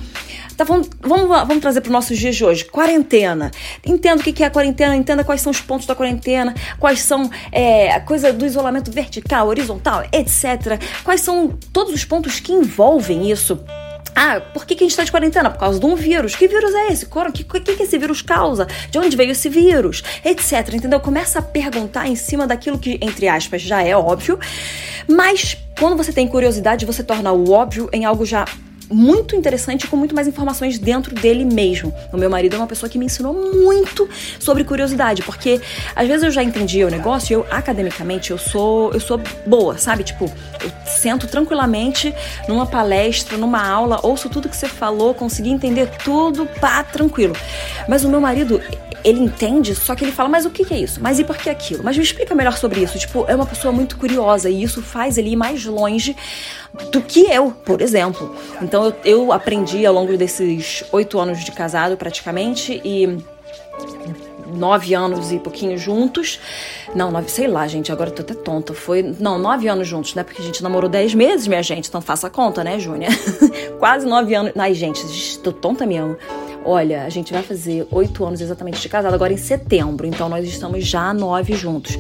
Tá, 0.58 0.64
vamos, 0.64 0.90
vamos, 1.02 1.60
trazer 1.60 1.82
para 1.82 1.90
os 1.90 1.94
nossos 1.94 2.18
dias 2.18 2.36
de 2.36 2.46
hoje. 2.46 2.64
Quarentena. 2.64 3.52
Entenda 3.86 4.22
o 4.22 4.24
que 4.24 4.42
é 4.42 4.48
a 4.48 4.50
quarentena, 4.50 4.96
entenda 4.96 5.24
quais 5.24 5.42
são 5.42 5.52
os 5.52 5.60
pontos 5.60 5.86
da 5.86 5.94
quarentena, 5.94 6.56
quais 6.80 7.02
são 7.02 7.30
é, 7.52 7.92
a 7.92 8.00
coisa 8.00 8.32
do 8.32 8.46
isolamento 8.46 8.90
vertical, 8.90 9.48
horizontal, 9.48 10.04
etc. 10.14 10.82
Quais 11.04 11.22
são 11.22 11.50
todos 11.74 11.94
os 11.94 12.06
pontos 12.06 12.40
que 12.40 12.54
envolvem 12.54 13.30
isso. 13.30 13.60
Ah, 14.16 14.40
por 14.40 14.66
que, 14.66 14.76
que 14.76 14.84
a 14.84 14.86
gente 14.86 14.92
está 14.92 15.04
de 15.04 15.12
quarentena? 15.12 15.50
Por 15.50 15.60
causa 15.60 15.78
de 15.78 15.86
um 15.86 15.94
vírus. 15.94 16.36
Que 16.36 16.48
vírus 16.48 16.74
é 16.74 16.88
esse? 16.88 17.06
O 17.06 17.32
que, 17.34 17.44
que, 17.44 17.76
que 17.76 17.84
esse 17.84 17.98
vírus 17.98 18.22
causa? 18.22 18.66
De 18.90 18.98
onde 18.98 19.18
veio 19.18 19.32
esse 19.32 19.50
vírus? 19.50 20.02
Etc. 20.24 20.54
Entendeu? 20.74 21.02
Começa 21.02 21.40
a 21.40 21.42
perguntar 21.42 22.08
em 22.08 22.16
cima 22.16 22.48
daquilo 22.48 22.80
que, 22.80 22.98
entre 23.02 23.28
aspas, 23.28 23.62
já 23.62 23.84
é 23.84 23.96
óbvio, 23.96 24.40
mas 25.06 25.58
quando 25.78 25.98
você 25.98 26.14
tem 26.14 26.30
curiosidade, 26.30 26.86
você 26.86 27.04
torna 27.04 27.34
o 27.34 27.52
óbvio 27.52 27.90
em 27.92 28.06
algo 28.06 28.26
já 28.26 28.46
muito 28.90 29.36
interessante 29.36 29.88
com 29.88 29.98
muito 29.98 30.14
mais 30.14 30.28
informações 30.28 30.78
dentro 30.78 31.14
dele 31.14 31.46
mesmo. 31.46 31.94
O 32.12 32.18
meu 32.18 32.30
marido 32.30 32.56
é 32.56 32.58
uma 32.58 32.68
pessoa 32.68 32.90
que 32.90 32.98
me 32.98 33.06
ensinou 33.06 33.34
muito 33.34 34.08
sobre 34.40 34.64
curiosidade, 34.64 35.22
porque 35.24 35.62
às 35.96 36.08
vezes 36.08 36.24
eu 36.24 36.32
já 36.32 36.44
entendia 36.44 36.88
o 36.88 36.90
negócio 36.90 37.34
eu 37.34 37.46
academicamente 37.50 38.32
eu 38.32 38.38
sou 38.38 38.92
eu 38.94 39.00
sou 39.00 39.20
boa, 39.46 39.78
sabe? 39.78 40.04
Tipo, 40.04 40.26
eu 40.64 40.72
sento 40.86 41.28
tranquilamente 41.28 42.14
numa 42.48 42.66
palestra, 42.66 43.38
numa 43.38 43.66
aula, 43.66 44.00
ouço 44.04 44.30
tudo 44.30 44.50
que 44.50 44.56
você 44.56 44.68
falou, 44.68 45.14
consegui 45.14 45.50
entender 45.50 45.90
tudo, 46.04 46.46
pá, 46.46 46.84
tranquilo. 46.84 47.36
Mas 47.88 48.04
o 48.04 48.10
meu 48.10 48.22
marido, 48.22 48.62
ele 49.06 49.20
entende, 49.20 49.76
só 49.76 49.94
que 49.94 50.04
ele 50.04 50.12
fala, 50.12 50.28
mas 50.28 50.46
o 50.46 50.50
que, 50.50 50.74
é 50.74 50.80
isso? 50.80 51.00
Mas 51.00 51.20
e 51.20 51.24
por 51.24 51.38
que 51.38 51.48
aquilo? 51.48 51.84
Mas 51.84 51.96
me 51.96 52.04
explica 52.04 52.34
melhor 52.34 52.58
sobre 52.58 52.82
isso. 52.82 52.98
Tipo, 52.98 53.24
é 53.28 53.36
uma 53.36 53.46
pessoa 53.46 53.72
muito 53.72 53.98
curiosa 53.98 54.50
e 54.50 54.64
isso 54.64 54.82
faz 54.82 55.20
ele 55.20 55.30
ir 55.30 55.36
mais 55.36 55.64
longe 55.64 56.16
do 56.92 57.00
que 57.02 57.32
eu, 57.32 57.52
por 57.52 57.82
exemplo. 57.82 58.36
Então 58.62 58.86
eu, 58.86 58.96
eu 59.06 59.32
aprendi 59.32 59.86
ao 59.86 59.94
longo 59.94 60.18
desses 60.18 60.84
oito 60.92 61.20
anos 61.20 61.44
de 61.44 61.52
casado, 61.52 61.96
praticamente, 61.96 62.82
e 62.84 63.24
nove 64.56 64.96
anos 64.96 65.32
e 65.32 65.38
pouquinho 65.38 65.78
juntos. 65.78 66.40
Não, 66.96 67.12
nove, 67.12 67.30
sei 67.30 67.48
lá, 67.48 67.68
gente, 67.68 67.92
agora 67.92 68.10
eu 68.10 68.16
tô 68.16 68.24
até 68.24 68.34
tonta. 68.34 68.74
Foi, 68.74 69.04
não, 69.20 69.38
nove 69.38 69.68
anos 69.68 69.88
juntos, 69.88 70.16
né? 70.16 70.24
Porque 70.24 70.42
a 70.42 70.46
gente 70.46 70.64
namorou 70.64 70.90
dez 70.90 71.14
meses, 71.14 71.48
minha 71.48 71.62
gente, 71.62 71.90
então 71.90 72.02
faça 72.02 72.26
a 72.26 72.30
conta, 72.30 72.64
né, 72.64 72.80
Júnia? 72.80 73.10
Quase 73.78 74.08
nove 74.08 74.34
anos. 74.34 74.52
Ai, 74.58 74.74
gente, 74.74 75.04
tô 75.40 75.52
tonta 75.52 75.86
mesmo. 75.86 76.18
Olha, 76.68 77.04
a 77.04 77.10
gente 77.10 77.32
vai 77.32 77.44
fazer 77.44 77.88
oito 77.92 78.26
anos 78.26 78.42
exatamente 78.42 78.82
de 78.82 78.90
casado 78.90 79.14
agora 79.14 79.32
em 79.32 79.38
setembro, 79.38 80.08
então 80.08 80.28
nós 80.28 80.44
estamos 80.48 80.84
já 80.84 81.14
nove 81.14 81.54
juntos. 81.54 81.96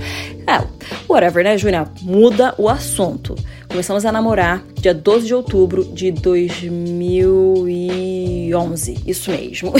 É, 0.47 0.65
whatever, 1.07 1.43
né, 1.43 1.55
Júlia? 1.55 1.85
Muda 2.01 2.55
o 2.57 2.67
assunto. 2.67 3.35
Começamos 3.69 4.07
a 4.07 4.11
namorar 4.11 4.63
dia 4.73 4.91
12 4.91 5.27
de 5.27 5.35
outubro 5.35 5.85
de 5.85 6.09
2011, 6.09 9.03
isso 9.05 9.29
mesmo. 9.29 9.71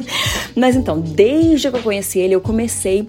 Mas 0.56 0.76
então, 0.76 0.98
desde 0.98 1.70
que 1.70 1.76
eu 1.76 1.82
conheci 1.82 2.18
ele, 2.18 2.34
eu 2.34 2.40
comecei 2.40 3.06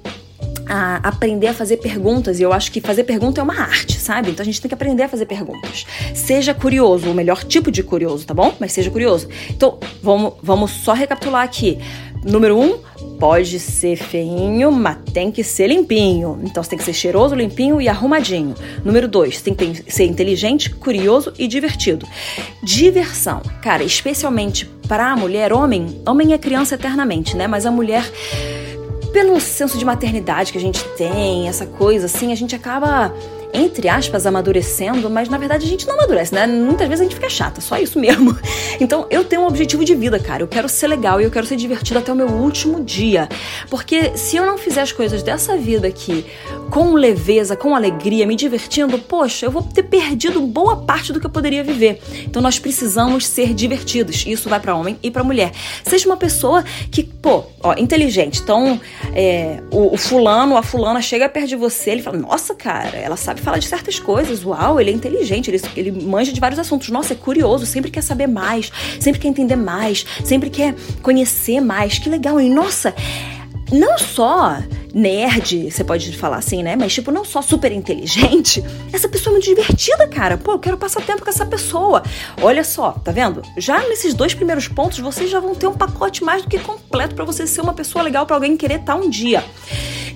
a 0.68 0.98
aprender 1.08 1.48
a 1.48 1.54
fazer 1.54 1.78
perguntas. 1.78 2.40
E 2.40 2.44
eu 2.44 2.54
acho 2.54 2.72
que 2.72 2.82
fazer 2.82 3.04
pergunta 3.04 3.42
é 3.42 3.44
uma 3.44 3.60
arte, 3.60 4.00
sabe? 4.00 4.32
Então 4.32 4.44
a 4.44 4.46
gente 4.46 4.62
tem 4.62 4.70
que 4.70 4.76
aprender 4.76 5.04
a 5.04 5.10
fazer 5.10 5.26
perguntas. 5.26 5.86
Seja 6.14 6.54
curioso, 6.54 7.10
o 7.10 7.14
melhor 7.14 7.44
tipo 7.44 7.72
de 7.72 7.84
curioso, 7.84 8.26
tá 8.26 8.34
bom? 8.34 8.54
Mas 8.60 8.72
seja 8.72 8.90
curioso. 8.90 9.28
Então, 9.50 9.80
vamos, 10.02 10.34
vamos 10.42 10.72
só 10.72 10.94
recapitular 10.94 11.44
aqui. 11.44 11.80
Número 12.26 12.58
um, 12.58 12.80
pode 13.20 13.60
ser 13.60 13.98
feinho, 13.98 14.72
mas 14.72 14.98
tem 15.14 15.30
que 15.30 15.44
ser 15.44 15.68
limpinho. 15.68 16.40
Então 16.44 16.64
você 16.64 16.70
tem 16.70 16.80
que 16.80 16.86
ser 16.86 16.94
cheiroso, 16.94 17.36
limpinho 17.36 17.82
e 17.82 17.90
arrumadinho. 17.90 18.56
Número 18.84 19.10
dois, 19.10 19.42
tem 19.42 19.54
que 19.54 19.92
ser 19.92 20.06
inteligente, 20.06 20.70
curioso 20.70 21.34
e 21.38 21.48
divertido. 21.48 22.08
Diversão, 22.64 23.42
cara, 23.62 23.84
especialmente 23.84 24.66
para 24.88 25.12
a 25.12 25.16
mulher, 25.18 25.52
homem, 25.52 26.02
homem 26.08 26.34
é 26.34 26.38
criança 26.38 26.76
eternamente, 26.76 27.36
né? 27.36 27.46
Mas 27.46 27.66
a 27.66 27.72
mulher 27.72 28.10
pelo 29.14 29.40
senso 29.40 29.78
de 29.78 29.86
maternidade 29.86 30.52
que 30.52 30.58
a 30.58 30.62
gente 30.62 30.84
tem, 30.98 31.48
essa 31.48 31.68
coisa 31.68 32.08
assim, 32.08 32.34
a 32.34 32.36
gente 32.36 32.56
acaba 32.56 33.14
entre 33.54 33.88
aspas, 33.88 34.26
amadurecendo, 34.26 35.10
mas 35.10 35.30
na 35.30 35.38
verdade 35.38 35.66
a 35.66 35.70
gente 35.70 35.88
não 35.88 35.94
amadurece, 35.96 36.34
né? 36.34 36.48
Muitas 36.48 36.88
vezes 36.88 37.02
a 37.02 37.04
gente 37.04 37.16
fica 37.16 37.30
chata, 37.30 37.62
só 37.62 37.78
isso 37.78 38.00
mesmo. 38.00 38.36
Então 38.80 39.06
eu 39.12 39.24
tenho 39.24 39.44
um 39.44 39.48
objetivo 39.48 39.86
de 39.86 39.94
vida, 39.94 40.18
cara. 40.20 40.42
Eu 40.42 40.48
quero 40.48 40.68
ser 40.68 40.88
legal 40.88 41.22
e 41.22 41.24
eu 41.24 41.30
quero 41.30 41.46
ser 41.46 41.56
divertido 41.56 42.00
até 42.00 42.12
o 42.12 42.16
meu 42.16 42.28
último 42.28 42.84
dia. 42.84 43.30
Porque 43.70 44.18
se 44.18 44.36
eu 44.36 44.46
não 44.46 44.58
fizer 44.58 44.82
as 44.82 44.92
coisas 44.92 45.22
dessa 45.22 45.56
vida 45.56 45.88
aqui 45.88 46.26
com 46.72 46.94
leveza, 46.94 47.56
com 47.56 47.76
alegria, 47.76 48.26
me 48.26 48.36
divertindo, 48.36 48.98
poxa, 48.98 49.46
eu 49.46 49.52
vou 49.52 49.62
ter 49.62 49.84
perdido 49.84 50.42
boa 50.42 50.78
parte 50.78 51.14
do 51.14 51.20
que 51.20 51.26
eu 51.28 51.30
poderia 51.30 51.64
viver. 51.64 52.02
Então 52.26 52.42
nós 52.42 52.58
precisamos 52.58 53.28
ser 53.28 53.54
divertidos. 53.54 54.26
Isso 54.26 54.50
vai 54.50 54.60
para 54.60 54.76
homem 54.76 54.98
e 55.04 55.12
para 55.12 55.24
mulher. 55.24 55.52
Seja 55.84 56.08
uma 56.08 56.18
pessoa 56.18 56.64
que, 56.92 57.04
pô, 57.04 57.44
ó, 57.62 57.76
inteligente. 57.78 58.42
Então, 58.42 58.82
é, 59.14 59.62
o, 59.70 59.94
o 59.94 59.98
fulano, 59.98 60.58
a 60.58 60.64
fulana 60.64 61.02
chega 61.02 61.30
perto 61.30 61.50
de 61.50 61.56
você, 61.56 61.92
ele 61.92 62.02
fala: 62.02 62.18
Nossa, 62.18 62.56
cara, 62.56 62.98
ela 62.98 63.16
sabe 63.16 63.43
falar 63.44 63.60
de 63.60 63.68
certas 63.68 64.00
coisas. 64.00 64.44
Uau, 64.44 64.80
ele 64.80 64.92
é 64.92 64.94
inteligente, 64.94 65.50
ele, 65.50 65.62
ele 65.76 65.92
manja 65.92 66.32
de 66.32 66.40
vários 66.40 66.60
assuntos. 66.60 66.90
Nossa, 66.90 67.14
é 67.14 67.16
curioso, 67.16 67.66
sempre 67.66 67.92
quer 67.92 68.02
saber 68.02 68.28
mais, 68.28 68.72
sempre 69.00 69.20
quer 69.20 69.28
entender 69.28 69.56
mais, 69.56 70.06
sempre 70.24 70.50
quer 70.50 70.76
conhecer 71.02 71.60
mais. 71.60 72.00
Que 72.00 72.10
legal, 72.10 72.40
hein? 72.40 72.50
Nossa, 72.50 72.94
não 73.72 73.98
só 73.98 74.58
nerd, 74.94 75.72
você 75.72 75.84
pode 75.84 76.16
falar 76.16 76.38
assim, 76.38 76.62
né? 76.62 76.76
Mas, 76.76 76.94
tipo, 76.94 77.12
não 77.12 77.26
só 77.26 77.42
super 77.42 77.72
inteligente, 77.72 78.64
essa 78.94 79.10
pessoa 79.10 79.32
é 79.32 79.34
muito 79.34 79.46
divertida, 79.46 80.08
cara. 80.08 80.38
Pô, 80.38 80.54
eu 80.54 80.60
quero 80.60 80.78
passar 80.78 81.02
tempo 81.02 81.24
com 81.24 81.30
essa 81.30 81.46
pessoa. 81.46 82.04
Olha 82.42 82.64
só, 82.64 82.92
tá 82.92 83.12
vendo? 83.12 83.42
Já 83.58 83.80
nesses 83.88 84.14
dois 84.14 84.34
primeiros 84.34 84.68
pontos, 84.68 85.00
vocês 85.00 85.30
já 85.30 85.40
vão 85.40 85.56
ter 85.56 85.68
um 85.68 85.74
pacote 85.74 86.24
mais 86.24 86.44
do 86.44 86.48
que 86.48 86.60
completo 86.60 87.16
para 87.16 87.26
você 87.26 87.48
ser 87.48 87.62
uma 87.62 87.74
pessoa 87.74 88.04
legal 88.04 88.26
para 88.26 88.36
alguém 88.36 88.56
querer 88.56 88.82
estar 88.82 88.94
tá 88.94 89.00
um 89.00 89.10
dia. 89.10 89.44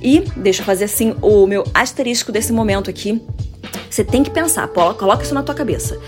E 0.02 0.20
deixa 0.36 0.62
eu 0.62 0.66
fazer 0.66 0.86
assim 0.86 1.16
o 1.22 1.48
meu 1.48 1.64
asterisco 1.74 2.32
desse 2.32 2.54
momento 2.54 2.90
aqui. 2.90 3.22
Você 3.90 4.04
tem 4.04 4.24
que 4.24 4.30
pensar, 4.30 4.68
coloca 4.68 5.24
isso 5.24 5.34
na 5.34 5.42
tua 5.42 5.56
cabeça. 5.56 6.00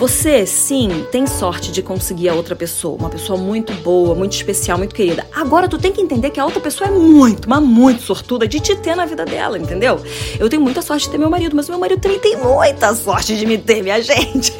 Você, 0.00 0.46
sim, 0.46 1.04
tem 1.12 1.26
sorte 1.26 1.70
de 1.70 1.82
conseguir 1.82 2.30
a 2.30 2.34
outra 2.34 2.56
pessoa, 2.56 2.96
uma 2.96 3.10
pessoa 3.10 3.38
muito 3.38 3.70
boa, 3.82 4.14
muito 4.14 4.32
especial, 4.32 4.78
muito 4.78 4.94
querida. 4.94 5.26
Agora 5.30 5.68
tu 5.68 5.76
tem 5.76 5.92
que 5.92 6.00
entender 6.00 6.30
que 6.30 6.40
a 6.40 6.44
outra 6.46 6.58
pessoa 6.58 6.88
é 6.88 6.90
muito, 6.90 7.46
mas 7.46 7.62
muito 7.62 8.00
sortuda 8.00 8.48
de 8.48 8.60
te 8.60 8.74
ter 8.76 8.96
na 8.96 9.04
vida 9.04 9.26
dela, 9.26 9.58
entendeu? 9.58 10.00
Eu 10.38 10.48
tenho 10.48 10.62
muita 10.62 10.80
sorte 10.80 11.04
de 11.04 11.10
ter 11.10 11.18
meu 11.18 11.28
marido, 11.28 11.54
mas 11.54 11.68
meu 11.68 11.78
marido 11.78 12.00
também 12.00 12.18
tem 12.18 12.34
muita 12.38 12.94
sorte 12.94 13.36
de 13.36 13.44
me 13.44 13.58
ter, 13.58 13.82
minha 13.82 14.00
gente. 14.00 14.54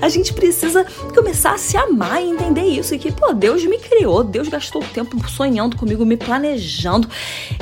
a 0.00 0.08
gente 0.08 0.32
precisa 0.32 0.86
começar 1.12 1.54
a 1.54 1.58
se 1.58 1.76
amar 1.76 2.22
e 2.22 2.30
entender 2.30 2.62
isso. 2.62 2.94
E 2.94 2.98
que, 3.00 3.10
pô, 3.10 3.32
Deus 3.32 3.64
me 3.64 3.78
criou, 3.78 4.22
Deus 4.22 4.46
gastou 4.46 4.84
tempo 4.94 5.18
sonhando 5.28 5.76
comigo, 5.76 6.06
me 6.06 6.16
planejando. 6.16 7.08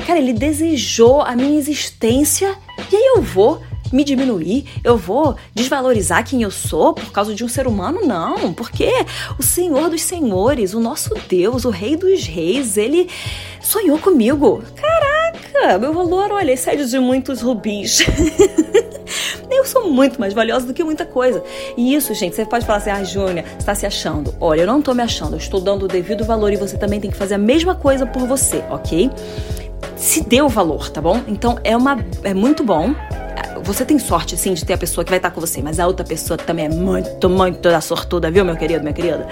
Cara, 0.05 0.19
Ele 0.19 0.31
desejou 0.31 1.23
a 1.23 1.35
minha 1.35 1.57
existência 1.57 2.55
e 2.91 2.95
aí 2.95 3.13
eu 3.15 3.21
vou 3.23 3.63
me 3.91 4.03
diminuir, 4.03 4.65
eu 4.83 4.97
vou 4.97 5.35
desvalorizar 5.53 6.27
quem 6.27 6.41
eu 6.41 6.51
sou 6.51 6.93
por 6.93 7.11
causa 7.11 7.33
de 7.33 7.43
um 7.43 7.47
ser 7.47 7.67
humano? 7.67 8.05
Não, 8.05 8.53
porque 8.53 8.91
o 9.37 9.43
Senhor 9.43 9.89
dos 9.89 10.01
Senhores, 10.01 10.73
o 10.73 10.79
nosso 10.79 11.13
Deus, 11.27 11.65
o 11.65 11.69
Rei 11.69 11.95
dos 11.95 12.25
Reis, 12.25 12.77
ele 12.77 13.09
sonhou 13.61 13.97
comigo. 13.97 14.63
Caraca, 14.75 15.77
meu 15.77 15.93
valor, 15.93 16.31
olha, 16.31 16.51
excede 16.51 16.89
de 16.89 16.99
muitos 16.99 17.41
rubis. 17.41 17.99
Eu 19.49 19.65
sou 19.65 19.89
muito 19.89 20.19
mais 20.19 20.33
valiosa 20.33 20.67
do 20.67 20.73
que 20.73 20.83
muita 20.83 21.05
coisa. 21.05 21.43
E 21.75 21.95
isso, 21.95 22.13
gente, 22.13 22.35
você 22.35 22.45
pode 22.45 22.65
falar 22.65 22.79
assim, 22.79 22.89
ah, 22.89 23.03
Júnia, 23.03 23.45
você 23.57 23.65
tá 23.65 23.73
se 23.73 23.85
achando. 23.85 24.33
Olha, 24.39 24.61
eu 24.61 24.67
não 24.67 24.81
tô 24.81 24.93
me 24.93 25.01
achando, 25.01 25.33
eu 25.33 25.37
estou 25.37 25.59
dando 25.59 25.85
o 25.85 25.87
devido 25.87 26.23
valor 26.25 26.51
e 26.51 26.57
você 26.57 26.77
também 26.77 26.99
tem 26.99 27.09
que 27.09 27.17
fazer 27.17 27.35
a 27.35 27.39
mesma 27.39 27.73
coisa 27.73 28.05
por 28.05 28.27
você, 28.27 28.63
ok? 28.69 29.09
Se 29.95 30.21
dê 30.21 30.41
o 30.41 30.49
valor, 30.49 30.89
tá 30.89 31.01
bom? 31.01 31.21
Então 31.27 31.57
é 31.63 31.75
uma 31.75 31.97
é 32.23 32.33
muito 32.33 32.63
bom 32.63 32.93
você 33.67 33.83
tem 33.83 33.99
sorte, 33.99 34.37
sim, 34.37 34.53
de 34.53 34.63
ter 34.63 34.73
a 34.73 34.77
pessoa 34.77 35.03
que 35.03 35.11
vai 35.11 35.19
estar 35.19 35.29
com 35.29 35.41
você, 35.41 35.61
mas 35.61 35.77
a 35.77 35.85
outra 35.85 36.05
pessoa 36.05 36.37
também 36.37 36.65
é 36.65 36.69
muito, 36.69 37.29
muito 37.29 37.61
da 37.63 37.81
sortuda, 37.81 38.31
viu, 38.31 38.45
meu 38.45 38.55
querido, 38.55 38.81
minha 38.81 38.93
querida? 38.93 39.27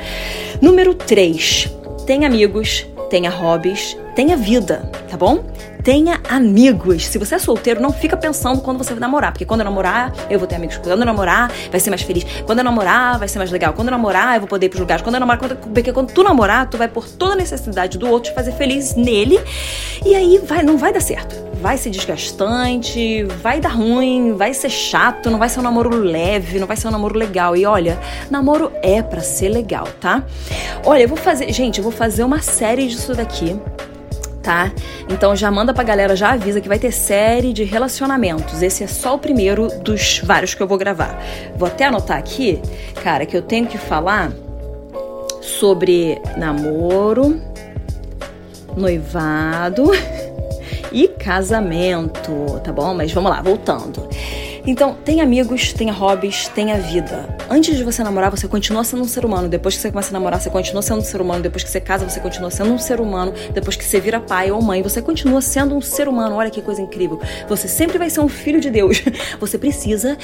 Número 0.62 0.94
3. 0.94 1.72
Tem 2.06 2.26
amigos, 2.26 2.86
tenha 3.10 3.30
hobbies, 3.30 3.98
tenha 4.14 4.36
vida, 4.36 4.92
tá 5.10 5.16
bom? 5.16 5.46
Tenha 5.86 6.20
amigos. 6.28 7.06
Se 7.06 7.18
você 7.18 7.36
é 7.36 7.40
solteiro, 7.40 7.82
não 7.82 7.94
fica 7.94 8.18
pensando 8.18 8.62
quando 8.62 8.78
você 8.78 8.92
vai 8.92 9.00
namorar, 9.00 9.32
porque 9.32 9.46
quando 9.46 9.62
eu 9.62 9.66
namorar, 9.66 10.14
eu 10.30 10.38
vou 10.38 10.48
ter 10.48 10.56
amigos. 10.56 10.78
Quando 10.80 11.00
eu 11.00 11.06
namorar, 11.06 11.50
vai 11.72 11.80
ser 11.80 11.90
mais 11.90 12.02
feliz. 12.02 12.26
Quando 12.46 12.60
eu 12.60 12.66
namorar, 12.66 13.18
vai 13.18 13.30
ser 13.30 13.38
mais 13.38 13.52
legal. 13.52 13.72
Quando 13.72 13.88
eu 13.88 13.92
namorar, 13.92 14.36
eu 14.36 14.42
vou 14.42 14.50
poder 14.50 14.66
ir 14.66 14.70
pros 14.70 14.82
lugares. 14.82 15.02
Quando 15.02 15.16
eu 15.16 15.20
namorar, 15.22 15.40
quando, 15.40 15.56
porque 15.56 15.94
quando 15.94 16.12
tu 16.12 16.24
namorar, 16.24 16.70
tu 16.70 16.78
vai 16.78 16.90
por 16.90 17.08
toda 17.08 17.34
a 17.34 17.36
necessidade 17.38 17.98
do 17.98 18.10
outro 18.10 18.32
te 18.32 18.36
fazer 18.36 18.52
feliz 18.52 18.96
nele, 18.96 19.40
e 20.06 20.14
aí 20.14 20.42
vai, 20.44 20.62
não 20.62 20.78
vai 20.78 20.92
dar 20.92 21.02
certo. 21.02 21.36
Vai 21.66 21.80
ser 21.80 21.90
desgastante, 21.90 23.24
vai 23.42 23.60
dar 23.60 23.70
ruim, 23.70 24.34
vai 24.34 24.54
ser 24.54 24.70
chato, 24.70 25.32
não 25.32 25.40
vai 25.40 25.50
ser 25.50 25.62
um 25.62 25.64
namoro 25.64 25.98
leve, 25.98 26.60
não 26.60 26.68
vai 26.68 26.78
ser 26.78 26.88
um 26.88 26.92
namoro 26.92 27.18
legal. 27.18 27.58
E 27.58 27.66
olha, 27.66 28.00
namoro 28.30 28.72
é 28.84 29.02
para 29.02 29.22
ser 29.22 29.50
legal, 29.50 29.88
tá? 30.00 30.24
Olha, 30.86 31.02
eu 31.02 31.08
vou 31.08 31.18
fazer, 31.18 31.52
gente, 31.52 31.80
eu 31.80 31.84
vou 31.84 31.92
fazer 31.92 32.24
uma 32.24 32.40
série 32.40 32.88
disso 32.88 33.16
daqui 33.16 33.60
tá? 34.44 34.72
Então 35.10 35.36
já 35.36 35.50
manda 35.50 35.74
pra 35.74 35.84
galera, 35.84 36.16
já 36.16 36.34
avisa 36.34 36.62
que 36.62 36.68
vai 36.68 36.78
ter 36.78 36.92
série 36.92 37.52
de 37.52 37.64
relacionamentos. 37.64 38.62
Esse 38.62 38.84
é 38.84 38.88
só 38.88 39.16
o 39.16 39.18
primeiro 39.18 39.68
dos 39.80 40.22
vários 40.24 40.54
que 40.54 40.62
eu 40.62 40.68
vou 40.68 40.78
gravar. 40.78 41.20
Vou 41.58 41.68
até 41.68 41.86
anotar 41.86 42.20
aqui, 42.20 42.62
cara, 43.04 43.26
que 43.26 43.36
eu 43.36 43.42
tenho 43.42 43.66
que 43.66 43.80
falar 43.80 44.32
sobre 45.42 46.22
namoro, 46.38 47.42
noivado 48.78 49.90
e 50.96 51.10
casamento, 51.10 52.32
tá 52.64 52.72
bom? 52.72 52.94
Mas 52.94 53.12
vamos 53.12 53.30
lá, 53.30 53.42
voltando. 53.42 54.08
Então, 54.66 54.96
tem 55.06 55.22
amigos, 55.22 55.74
tenha 55.74 55.92
hobbies, 55.94 56.48
tenha 56.48 56.78
vida. 56.78 57.28
Antes 57.50 57.78
de 57.78 57.84
você 57.84 58.02
namorar, 58.02 58.32
você 58.32 58.48
continua 58.48 58.84
sendo 58.84 59.04
um 59.04 59.08
ser 59.08 59.26
humano. 59.26 59.50
Depois 59.50 59.76
que 59.76 59.82
você 59.82 59.92
começa 59.92 60.10
a 60.10 60.14
namorar, 60.14 60.40
você 60.40 60.50
continua 60.50 60.82
sendo 60.82 61.02
um 61.02 61.04
ser 61.04 61.22
humano. 61.22 61.44
Depois 61.44 61.64
que 61.64 61.70
você 61.70 61.82
casa, 61.82 62.10
você 62.10 62.20
continua 62.22 62.50
sendo 62.50 62.72
um 62.72 62.78
ser 62.80 63.02
humano. 63.02 63.34
Depois 63.54 63.76
que 63.76 63.84
você 63.84 64.00
vira 64.00 64.22
pai 64.22 64.52
ou 64.52 64.62
mãe, 64.62 64.82
você 64.82 65.02
continua 65.02 65.42
sendo 65.42 65.76
um 65.76 65.82
ser 65.82 66.08
humano. 66.08 66.38
Olha 66.38 66.50
que 66.50 66.62
coisa 66.62 66.82
incrível. 66.82 67.20
Você 67.48 67.68
sempre 67.68 67.98
vai 67.98 68.10
ser 68.10 68.22
um 68.22 68.30
filho 68.30 68.62
de 68.62 68.72
Deus. 68.72 69.04
Você 69.40 69.58
precisa 69.58 70.18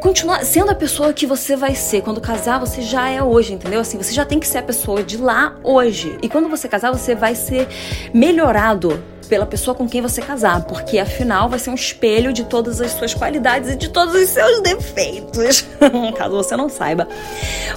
continuar 0.00 0.44
sendo 0.44 0.70
a 0.70 0.74
pessoa 0.74 1.12
que 1.12 1.26
você 1.26 1.54
vai 1.54 1.74
ser. 1.74 2.00
Quando 2.00 2.20
casar, 2.20 2.58
você 2.58 2.80
já 2.80 3.08
é 3.08 3.22
hoje, 3.22 3.52
entendeu? 3.52 3.80
Assim, 3.80 3.98
você 3.98 4.12
já 4.12 4.24
tem 4.24 4.40
que 4.40 4.48
ser 4.48 4.58
a 4.58 4.62
pessoa 4.62 5.02
de 5.02 5.16
lá 5.16 5.56
hoje. 5.62 6.16
E 6.22 6.28
quando 6.28 6.48
você 6.48 6.68
casar, 6.68 6.90
você 6.90 7.14
vai 7.14 7.34
ser 7.34 7.68
melhorado 8.14 8.98
pela 9.26 9.46
pessoa 9.46 9.74
com 9.74 9.88
quem 9.88 10.00
você 10.00 10.22
casar, 10.22 10.64
porque 10.64 10.98
afinal 10.98 11.48
vai 11.48 11.58
ser 11.58 11.70
um 11.70 11.74
espelho 11.74 12.32
de 12.32 12.44
todas 12.44 12.80
as 12.80 12.92
suas 12.92 13.14
qualidades 13.14 13.70
e 13.70 13.76
de 13.76 13.88
todos 13.88 14.14
os 14.14 14.28
seus 14.28 14.62
defeitos. 14.62 15.66
Caso 16.16 16.36
você 16.36 16.56
não 16.56 16.68
saiba, 16.68 17.08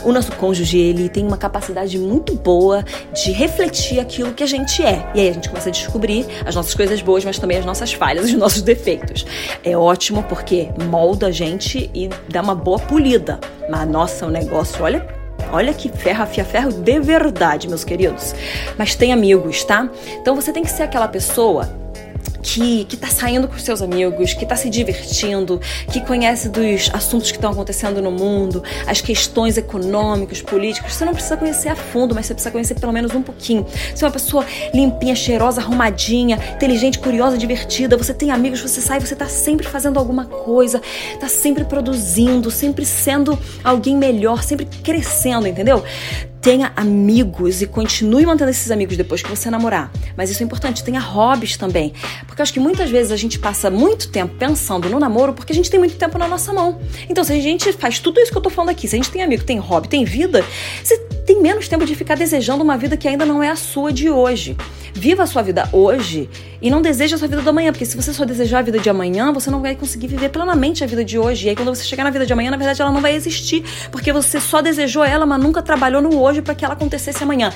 o 0.03 0.11
nosso 0.11 0.31
cônjuge 0.33 0.77
ele 0.77 1.09
tem 1.09 1.25
uma 1.25 1.37
capacidade 1.37 1.97
muito 1.97 2.35
boa 2.35 2.83
de 3.13 3.31
refletir 3.31 3.99
aquilo 3.99 4.33
que 4.33 4.43
a 4.43 4.47
gente 4.47 4.83
é. 4.83 5.05
E 5.13 5.19
aí 5.19 5.29
a 5.29 5.33
gente 5.33 5.49
começa 5.49 5.69
a 5.69 5.71
descobrir 5.71 6.25
as 6.45 6.55
nossas 6.55 6.73
coisas 6.73 7.01
boas, 7.01 7.25
mas 7.25 7.37
também 7.37 7.57
as 7.57 7.65
nossas 7.65 7.91
falhas, 7.91 8.25
os 8.25 8.33
nossos 8.33 8.61
defeitos. 8.61 9.25
É 9.63 9.75
ótimo 9.75 10.23
porque 10.23 10.69
molda 10.89 11.27
a 11.27 11.31
gente 11.31 11.89
e 11.93 12.09
dá 12.29 12.41
uma 12.41 12.55
boa 12.55 12.79
polida. 12.79 13.39
Mas 13.69 13.87
nossa, 13.87 14.25
o 14.25 14.29
negócio, 14.29 14.83
olha, 14.83 15.18
Olha 15.51 15.73
que 15.73 15.89
ferro 15.89 16.23
afia 16.23 16.45
ferro 16.45 16.71
de 16.71 16.99
verdade, 16.99 17.67
meus 17.67 17.83
queridos. 17.83 18.35
Mas 18.77 18.95
tem 18.95 19.11
amigos, 19.11 19.63
tá? 19.63 19.89
Então 20.21 20.35
você 20.35 20.51
tem 20.51 20.63
que 20.63 20.71
ser 20.71 20.83
aquela 20.83 21.07
pessoa 21.07 21.69
que, 22.41 22.85
que 22.85 22.97
tá 22.97 23.07
saindo 23.07 23.47
com 23.47 23.57
seus 23.57 23.81
amigos, 23.81 24.33
que 24.33 24.45
tá 24.45 24.55
se 24.55 24.69
divertindo, 24.69 25.59
que 25.91 26.01
conhece 26.01 26.49
dos 26.49 26.89
assuntos 26.93 27.31
que 27.31 27.37
estão 27.37 27.51
acontecendo 27.51 28.01
no 28.01 28.11
mundo, 28.11 28.63
as 28.87 29.01
questões 29.01 29.57
econômicas, 29.57 30.41
políticas. 30.41 30.93
Você 30.93 31.05
não 31.05 31.13
precisa 31.13 31.37
conhecer 31.37 31.69
a 31.69 31.75
fundo, 31.75 32.15
mas 32.15 32.25
você 32.25 32.33
precisa 32.33 32.51
conhecer 32.51 32.75
pelo 32.75 32.91
menos 32.91 33.13
um 33.13 33.21
pouquinho. 33.21 33.65
Você 33.93 34.03
é 34.03 34.07
uma 34.07 34.13
pessoa 34.13 34.45
limpinha, 34.73 35.15
cheirosa, 35.15 35.61
arrumadinha, 35.61 36.39
inteligente, 36.55 36.99
curiosa, 36.99 37.37
divertida. 37.37 37.97
Você 37.97 38.13
tem 38.13 38.31
amigos, 38.31 38.61
você 38.61 38.81
sai, 38.81 38.99
você 38.99 39.15
tá 39.15 39.27
sempre 39.27 39.67
fazendo 39.67 39.99
alguma 39.99 40.25
coisa, 40.25 40.81
tá 41.19 41.27
sempre 41.27 41.63
produzindo, 41.63 42.49
sempre 42.49 42.85
sendo 42.85 43.37
alguém 43.63 43.95
melhor, 43.95 44.43
sempre 44.43 44.65
crescendo, 44.65 45.47
entendeu? 45.47 45.83
Tenha 46.41 46.71
amigos 46.75 47.61
e 47.61 47.67
continue 47.67 48.25
mantendo 48.25 48.49
esses 48.49 48.71
amigos 48.71 48.95
depois 48.95 49.21
que 49.21 49.29
você 49.29 49.49
namorar. 49.49 49.91
Mas 50.15 50.29
isso 50.29 50.41
é 50.41 50.45
importante, 50.45 50.83
tenha 50.83 50.99
hobbies 50.99 51.57
também. 51.57 51.93
Porque 52.25 52.41
acho 52.41 52.53
que 52.53 52.59
muitas 52.59 52.89
vezes 52.89 53.11
a 53.11 53.17
gente 53.17 53.37
passa 53.37 53.69
muito 53.69 54.09
tempo 54.09 54.35
pensando 54.35 54.89
no 54.89 54.99
namoro 54.99 55.33
porque 55.33 55.51
a 55.51 55.55
gente 55.55 55.69
tem 55.69 55.79
muito 55.79 55.95
tempo 55.95 56.17
na 56.17 56.27
nossa 56.27 56.53
mão. 56.53 56.79
Então, 57.09 57.23
se 57.23 57.33
a 57.33 57.39
gente 57.39 57.71
faz 57.73 57.99
tudo 57.99 58.19
isso 58.19 58.31
que 58.31 58.37
eu 58.37 58.41
tô 58.41 58.49
falando 58.49 58.69
aqui, 58.69 58.87
se 58.87 58.95
a 58.95 58.97
gente 58.97 59.11
tem 59.11 59.21
amigo, 59.21 59.43
tem 59.43 59.57
hobby, 59.57 59.87
tem 59.87 60.05
vida, 60.05 60.45
você 60.83 60.97
tem 61.25 61.41
menos 61.41 61.67
tempo 61.67 61.85
de 61.85 61.95
ficar 61.95 62.15
desejando 62.15 62.63
uma 62.63 62.77
vida 62.77 62.95
que 62.95 63.07
ainda 63.07 63.25
não 63.25 63.43
é 63.43 63.49
a 63.49 63.55
sua 63.55 63.91
de 63.91 64.09
hoje. 64.09 64.55
Viva 64.93 65.23
a 65.23 65.27
sua 65.27 65.41
vida 65.41 65.67
hoje 65.71 66.29
e 66.61 66.69
não 66.69 66.81
deseja 66.81 67.15
a 67.15 67.19
sua 67.19 67.27
vida 67.27 67.41
do 67.41 67.49
amanhã, 67.49 67.71
porque 67.71 67.85
se 67.85 67.95
você 67.95 68.13
só 68.13 68.25
desejar 68.25 68.59
a 68.59 68.61
vida 68.61 68.79
de 68.79 68.89
amanhã, 68.89 69.31
você 69.31 69.49
não 69.49 69.61
vai 69.61 69.75
conseguir 69.75 70.07
viver 70.07 70.29
plenamente 70.29 70.83
a 70.83 70.87
vida 70.87 71.03
de 71.03 71.17
hoje. 71.17 71.47
E 71.47 71.49
aí, 71.49 71.55
quando 71.55 71.73
você 71.73 71.83
chegar 71.83 72.03
na 72.03 72.09
vida 72.09 72.25
de 72.25 72.33
amanhã, 72.33 72.51
na 72.51 72.57
verdade, 72.57 72.81
ela 72.81 72.91
não 72.91 73.01
vai 73.01 73.15
existir, 73.15 73.63
porque 73.91 74.11
você 74.11 74.39
só 74.39 74.61
desejou 74.61 75.03
ela, 75.03 75.25
mas 75.25 75.41
nunca 75.41 75.61
trabalhou 75.61 76.01
no 76.01 76.19
hoje 76.19 76.41
para 76.41 76.53
que 76.53 76.65
ela 76.65 76.73
acontecesse 76.73 77.23
amanhã. 77.23 77.51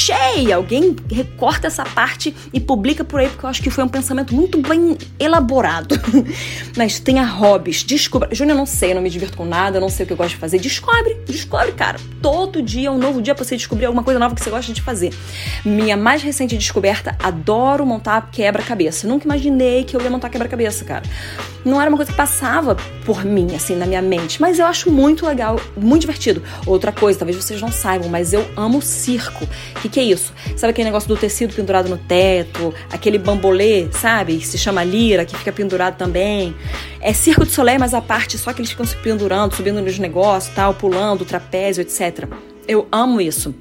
Cheia! 0.00 0.56
Alguém 0.56 0.96
recorta 1.12 1.66
essa 1.66 1.84
parte 1.84 2.34
e 2.54 2.58
publica 2.58 3.04
por 3.04 3.20
aí, 3.20 3.28
porque 3.28 3.44
eu 3.44 3.50
acho 3.50 3.62
que 3.62 3.68
foi 3.68 3.84
um 3.84 3.88
pensamento 3.88 4.34
muito 4.34 4.56
bem 4.56 4.96
elaborado. 5.18 5.94
mas 6.74 6.98
tenha 6.98 7.22
hobbies, 7.22 7.84
descubra. 7.84 8.34
Júnior, 8.34 8.54
eu 8.54 8.58
não 8.58 8.64
sei, 8.64 8.92
eu 8.92 8.94
não 8.94 9.02
me 9.02 9.10
divirto 9.10 9.36
com 9.36 9.44
nada, 9.44 9.76
eu 9.76 9.80
não 9.80 9.90
sei 9.90 10.04
o 10.04 10.06
que 10.06 10.14
eu 10.14 10.16
gosto 10.16 10.30
de 10.30 10.36
fazer. 10.36 10.58
Descobre, 10.58 11.18
descobre, 11.26 11.72
cara. 11.72 12.00
Todo 12.22 12.62
dia 12.62 12.88
é 12.88 12.90
um 12.90 12.96
novo 12.96 13.20
dia 13.20 13.34
pra 13.34 13.44
você 13.44 13.58
descobrir 13.58 13.84
alguma 13.84 14.02
coisa 14.02 14.18
nova 14.18 14.34
que 14.34 14.42
você 14.42 14.48
gosta 14.48 14.72
de 14.72 14.80
fazer. 14.80 15.12
Minha 15.66 15.98
mais 15.98 16.22
recente 16.22 16.56
descoberta, 16.56 17.14
adoro 17.22 17.84
montar 17.84 18.30
quebra-cabeça. 18.30 19.06
Nunca 19.06 19.26
imaginei 19.26 19.84
que 19.84 19.94
eu 19.94 20.00
ia 20.00 20.08
montar 20.08 20.30
quebra-cabeça, 20.30 20.82
cara. 20.82 21.02
Não 21.62 21.78
era 21.78 21.90
uma 21.90 21.98
coisa 21.98 22.10
que 22.10 22.16
passava 22.16 22.74
por 23.04 23.22
mim, 23.22 23.54
assim, 23.54 23.76
na 23.76 23.84
minha 23.84 24.00
mente, 24.00 24.40
mas 24.40 24.58
eu 24.58 24.64
acho 24.64 24.90
muito 24.90 25.26
legal, 25.26 25.60
muito 25.76 26.00
divertido. 26.00 26.42
Outra 26.64 26.90
coisa, 26.90 27.18
talvez 27.18 27.36
vocês 27.36 27.60
não 27.60 27.70
saibam, 27.70 28.08
mas 28.08 28.32
eu 28.32 28.48
amo 28.56 28.80
circo. 28.80 29.44
O 29.76 29.80
que, 29.80 29.88
que 29.90 29.99
é 30.00 30.04
isso? 30.04 30.32
Sabe 30.56 30.70
aquele 30.70 30.86
negócio 30.86 31.08
do 31.08 31.16
tecido 31.16 31.54
pendurado 31.54 31.88
no 31.88 31.98
teto, 31.98 32.74
aquele 32.90 33.18
bambolê, 33.18 33.88
sabe? 33.92 34.38
Que 34.38 34.46
se 34.46 34.58
chama 34.58 34.82
lira, 34.82 35.24
que 35.24 35.36
fica 35.36 35.52
pendurado 35.52 35.96
também. 35.96 36.54
É 37.00 37.12
circo 37.12 37.44
de 37.44 37.52
soleil, 37.52 37.78
mas 37.78 37.94
a 37.94 38.00
parte 38.00 38.36
só 38.38 38.52
que 38.52 38.60
eles 38.60 38.70
ficam 38.70 38.84
se 38.84 38.96
pendurando, 38.96 39.54
subindo 39.54 39.80
nos 39.80 39.98
negócios, 39.98 40.54
tal, 40.54 40.74
pulando, 40.74 41.24
trapézio, 41.24 41.82
etc. 41.82 42.26
Eu 42.66 42.86
amo 42.90 43.20
isso. 43.20 43.54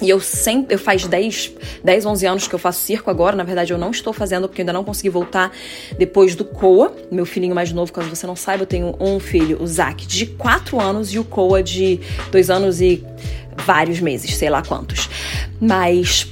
E 0.00 0.10
eu 0.10 0.18
sempre, 0.20 0.74
eu 0.74 0.78
faz 0.78 1.06
10, 1.06 1.52
10, 1.84 2.06
11 2.06 2.26
anos 2.26 2.48
que 2.48 2.54
eu 2.54 2.58
faço 2.58 2.80
circo 2.80 3.10
agora. 3.10 3.36
Na 3.36 3.44
verdade, 3.44 3.72
eu 3.72 3.78
não 3.78 3.90
estou 3.90 4.12
fazendo 4.12 4.48
porque 4.48 4.60
eu 4.60 4.64
ainda 4.64 4.72
não 4.72 4.82
consegui 4.82 5.08
voltar 5.08 5.52
depois 5.98 6.34
do 6.34 6.44
Coa. 6.44 6.94
Meu 7.10 7.24
filhinho 7.24 7.54
mais 7.54 7.72
novo, 7.72 7.92
caso 7.92 8.08
você 8.08 8.26
não 8.26 8.34
saiba, 8.34 8.62
eu 8.62 8.66
tenho 8.66 8.96
um 8.98 9.20
filho, 9.20 9.62
o 9.62 9.66
Zac, 9.66 10.06
de 10.06 10.26
4 10.26 10.80
anos 10.80 11.12
e 11.12 11.18
o 11.18 11.24
Coa 11.24 11.62
de 11.62 12.00
2 12.30 12.50
anos 12.50 12.80
e 12.80 13.04
vários 13.56 14.00
meses, 14.00 14.34
sei 14.34 14.50
lá 14.50 14.62
quantos. 14.62 15.08
Mas 15.60 16.26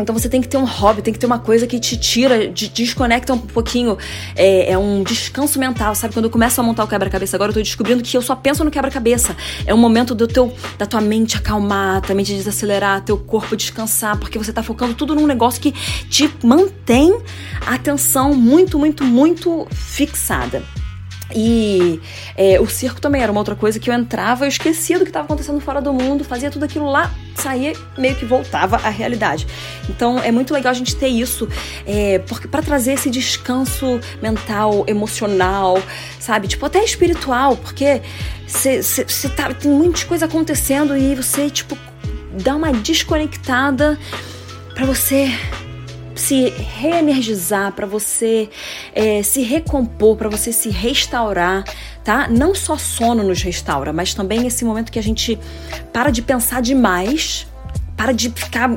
então 0.00 0.16
você 0.16 0.28
tem 0.28 0.40
que 0.40 0.48
ter 0.48 0.56
um 0.56 0.64
hobby, 0.64 1.02
tem 1.02 1.12
que 1.12 1.18
ter 1.18 1.26
uma 1.26 1.38
coisa 1.38 1.66
que 1.66 1.78
te 1.78 1.96
tira, 1.96 2.48
de, 2.48 2.68
desconecta 2.68 3.34
um 3.34 3.38
pouquinho. 3.38 3.98
É, 4.34 4.72
é, 4.72 4.78
um 4.78 5.02
descanso 5.02 5.58
mental, 5.58 5.94
sabe? 5.94 6.14
Quando 6.14 6.26
eu 6.26 6.30
começo 6.30 6.60
a 6.60 6.64
montar 6.64 6.84
o 6.84 6.88
quebra-cabeça 6.88 7.36
agora, 7.36 7.50
eu 7.50 7.54
tô 7.54 7.60
descobrindo 7.60 8.02
que 8.02 8.16
eu 8.16 8.22
só 8.22 8.34
penso 8.34 8.64
no 8.64 8.70
quebra-cabeça. 8.70 9.36
É 9.66 9.74
um 9.74 9.78
momento 9.78 10.14
do 10.14 10.26
teu, 10.26 10.54
da 10.78 10.86
tua 10.86 11.00
mente 11.00 11.36
acalmar, 11.36 12.00
tua 12.00 12.14
mente 12.14 12.34
desacelerar, 12.34 13.02
teu 13.02 13.18
corpo 13.18 13.56
descansar, 13.56 14.18
porque 14.18 14.38
você 14.38 14.52
tá 14.52 14.62
focando 14.62 14.94
tudo 14.94 15.14
num 15.14 15.26
negócio 15.26 15.60
que 15.60 15.72
te 15.72 16.32
mantém 16.42 17.20
a 17.66 17.74
atenção 17.74 18.34
muito, 18.34 18.78
muito, 18.78 19.04
muito 19.04 19.66
fixada. 19.70 20.62
E 21.34 22.00
é, 22.36 22.60
o 22.60 22.66
circo 22.66 23.00
também 23.00 23.22
era 23.22 23.30
uma 23.30 23.40
outra 23.40 23.54
coisa 23.54 23.78
que 23.78 23.90
eu 23.90 23.94
entrava, 23.94 24.44
eu 24.44 24.48
esquecia 24.48 24.98
do 24.98 25.04
que 25.04 25.10
estava 25.10 25.24
acontecendo 25.24 25.60
fora 25.60 25.80
do 25.80 25.92
mundo, 25.92 26.24
fazia 26.24 26.50
tudo 26.50 26.64
aquilo 26.64 26.90
lá, 26.90 27.10
saía 27.34 27.72
meio 27.96 28.14
que 28.14 28.24
voltava 28.24 28.76
à 28.76 28.88
realidade. 28.88 29.46
Então 29.88 30.18
é 30.18 30.30
muito 30.30 30.52
legal 30.52 30.70
a 30.70 30.74
gente 30.74 30.94
ter 30.96 31.08
isso, 31.08 31.48
é, 31.86 32.18
porque 32.20 32.46
para 32.46 32.62
trazer 32.62 32.92
esse 32.92 33.10
descanso 33.10 34.00
mental, 34.20 34.84
emocional, 34.86 35.82
sabe, 36.20 36.48
tipo 36.48 36.64
até 36.66 36.82
espiritual, 36.82 37.56
porque 37.56 38.02
você 38.46 39.28
tá 39.34 39.52
tem 39.54 39.70
muita 39.70 40.04
coisa 40.06 40.26
acontecendo 40.26 40.96
e 40.96 41.14
você 41.14 41.48
tipo 41.48 41.76
dá 42.42 42.56
uma 42.56 42.72
desconectada 42.72 43.98
para 44.74 44.86
você 44.86 45.30
se 46.22 46.50
reenergizar, 46.50 47.72
para 47.72 47.84
você 47.84 48.48
é, 48.94 49.24
se 49.24 49.42
recompor, 49.42 50.16
para 50.16 50.28
você 50.28 50.52
se 50.52 50.70
restaurar, 50.70 51.64
tá? 52.04 52.28
Não 52.28 52.54
só 52.54 52.78
sono 52.78 53.24
nos 53.24 53.42
restaura, 53.42 53.92
mas 53.92 54.14
também 54.14 54.46
esse 54.46 54.64
momento 54.64 54.92
que 54.92 55.00
a 55.00 55.02
gente 55.02 55.36
para 55.92 56.10
de 56.10 56.22
pensar 56.22 56.62
demais, 56.62 57.44
para 57.96 58.12
de 58.12 58.30
ficar 58.30 58.70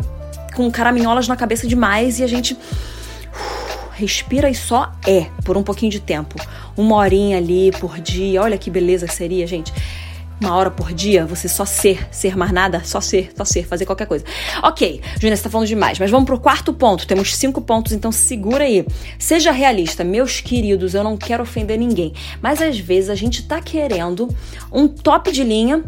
com 0.56 0.72
caraminholas 0.72 1.28
na 1.28 1.36
cabeça 1.36 1.68
demais 1.68 2.20
e 2.20 2.24
a 2.24 2.28
gente 2.28 2.58
respira 3.94 4.50
e 4.50 4.56
só 4.56 4.92
é 5.08 5.28
por 5.44 5.56
um 5.56 5.62
pouquinho 5.62 5.92
de 5.92 6.00
tempo. 6.00 6.36
Uma 6.76 6.96
horinha 6.96 7.38
ali 7.38 7.72
por 7.80 8.00
dia, 8.00 8.42
olha 8.42 8.58
que 8.58 8.72
beleza 8.72 9.08
que 9.08 9.14
seria, 9.14 9.46
gente 9.46 9.72
uma 10.40 10.56
hora 10.56 10.70
por 10.70 10.94
dia, 10.94 11.26
você 11.26 11.48
só 11.48 11.66
ser, 11.66 12.08
ser 12.12 12.36
mais 12.36 12.52
nada, 12.52 12.82
só 12.84 13.00
ser, 13.00 13.32
só 13.36 13.46
ser, 13.46 13.66
fazer 13.66 13.86
qualquer 13.86 14.06
coisa. 14.06 14.26
Ok, 14.62 15.02
Júnior, 15.20 15.38
você 15.38 15.44
tá 15.44 15.50
falando 15.50 15.68
demais, 15.68 15.98
mas 15.98 16.12
vamos 16.12 16.26
pro 16.26 16.40
quarto 16.40 16.74
ponto. 16.74 17.08
Temos 17.08 17.36
cinco 17.36 17.62
pontos, 17.62 17.94
então 17.94 18.12
segura 18.12 18.66
aí. 18.66 18.86
Seja 19.18 19.52
realista, 19.52 20.04
meus 20.04 20.42
queridos, 20.42 20.94
eu 20.94 21.04
não 21.04 21.18
quero 21.18 21.44
ofender 21.44 21.78
ninguém, 21.78 22.14
mas 22.42 22.62
às 22.62 22.78
vezes 22.78 23.10
a 23.10 23.16
gente 23.16 23.44
tá 23.44 23.62
querendo 23.62 24.30
um 24.72 24.88
top 24.88 25.32
de 25.32 25.44
linha 25.44 25.84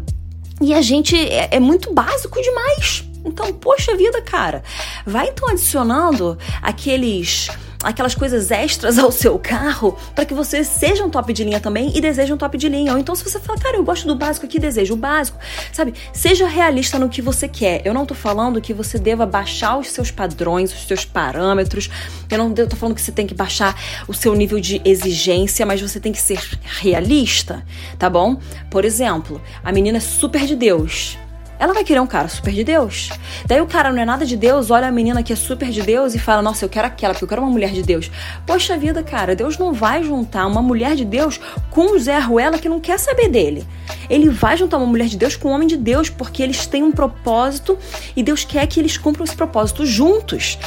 e 0.60 0.74
a 0.74 0.82
gente 0.82 1.16
é, 1.16 1.48
é 1.52 1.60
muito 1.60 1.92
básico 1.92 2.40
demais. 2.40 3.04
Então, 3.24 3.52
poxa 3.52 3.96
vida, 3.96 4.22
cara, 4.22 4.62
vai 5.04 5.28
então 5.28 5.48
adicionando 5.48 6.38
aqueles 6.62 7.48
aquelas 7.82 8.14
coisas 8.14 8.50
extras 8.50 8.98
ao 8.98 9.12
seu 9.12 9.38
carro 9.38 9.96
para 10.14 10.24
que 10.24 10.34
você 10.34 10.64
seja 10.64 11.04
um 11.04 11.10
top 11.10 11.32
de 11.32 11.44
linha 11.44 11.60
também 11.60 11.96
e 11.96 12.00
deseje 12.00 12.32
um 12.32 12.36
top 12.36 12.58
de 12.58 12.68
linha. 12.68 12.92
Ou 12.92 12.98
então, 12.98 13.14
se 13.14 13.22
você 13.22 13.38
fala, 13.38 13.58
cara, 13.58 13.76
eu 13.76 13.84
gosto 13.84 14.06
do 14.06 14.14
básico 14.14 14.46
aqui, 14.46 14.58
desejo 14.58 14.94
o 14.94 14.96
básico, 14.96 15.38
sabe? 15.72 15.94
Seja 16.12 16.46
realista 16.46 16.98
no 16.98 17.08
que 17.08 17.22
você 17.22 17.46
quer. 17.46 17.82
Eu 17.84 17.94
não 17.94 18.04
tô 18.04 18.14
falando 18.14 18.60
que 18.60 18.74
você 18.74 18.98
deva 18.98 19.24
baixar 19.26 19.78
os 19.78 19.88
seus 19.88 20.10
padrões, 20.10 20.72
os 20.72 20.86
seus 20.86 21.04
parâmetros. 21.04 21.88
Eu 22.30 22.38
não 22.38 22.52
tô 22.52 22.76
falando 22.76 22.94
que 22.94 23.02
você 23.02 23.12
tem 23.12 23.26
que 23.26 23.34
baixar 23.34 23.80
o 24.06 24.14
seu 24.14 24.34
nível 24.34 24.58
de 24.58 24.82
exigência, 24.84 25.64
mas 25.64 25.80
você 25.80 26.00
tem 26.00 26.12
que 26.12 26.20
ser 26.20 26.40
realista, 26.62 27.64
tá 27.98 28.10
bom? 28.10 28.40
Por 28.70 28.84
exemplo, 28.84 29.40
a 29.62 29.72
menina 29.72 29.98
é 29.98 30.00
super 30.00 30.44
de 30.46 30.56
Deus 30.56 31.16
ela 31.58 31.74
vai 31.74 31.84
querer 31.84 32.00
um 32.00 32.06
cara 32.06 32.28
super 32.28 32.52
de 32.52 32.64
Deus. 32.64 33.10
Daí 33.46 33.60
o 33.60 33.66
cara 33.66 33.92
não 33.92 34.00
é 34.00 34.04
nada 34.04 34.24
de 34.24 34.36
Deus, 34.36 34.70
olha 34.70 34.86
a 34.86 34.92
menina 34.92 35.22
que 35.22 35.32
é 35.32 35.36
super 35.36 35.70
de 35.70 35.82
Deus 35.82 36.14
e 36.14 36.18
fala: 36.18 36.40
Nossa, 36.42 36.64
eu 36.64 36.68
quero 36.68 36.86
aquela, 36.86 37.14
porque 37.14 37.24
eu 37.24 37.28
quero 37.28 37.42
uma 37.42 37.50
mulher 37.50 37.72
de 37.72 37.82
Deus. 37.82 38.10
Poxa 38.46 38.76
vida, 38.76 39.02
cara, 39.02 39.34
Deus 39.34 39.58
não 39.58 39.72
vai 39.72 40.02
juntar 40.02 40.46
uma 40.46 40.62
mulher 40.62 40.94
de 40.94 41.04
Deus 41.04 41.40
com 41.70 41.94
um 41.94 41.98
Zé 41.98 42.18
Ruela 42.18 42.58
que 42.58 42.68
não 42.68 42.80
quer 42.80 42.98
saber 42.98 43.28
dele. 43.28 43.66
Ele 44.08 44.28
vai 44.28 44.56
juntar 44.56 44.76
uma 44.76 44.86
mulher 44.86 45.08
de 45.08 45.16
Deus 45.16 45.36
com 45.36 45.48
um 45.48 45.52
homem 45.52 45.68
de 45.68 45.76
Deus, 45.76 46.08
porque 46.08 46.42
eles 46.42 46.66
têm 46.66 46.82
um 46.82 46.92
propósito 46.92 47.78
e 48.16 48.22
Deus 48.22 48.44
quer 48.44 48.66
que 48.66 48.80
eles 48.80 48.96
cumpram 48.96 49.24
esse 49.24 49.36
propósito 49.36 49.84
juntos. 49.84 50.58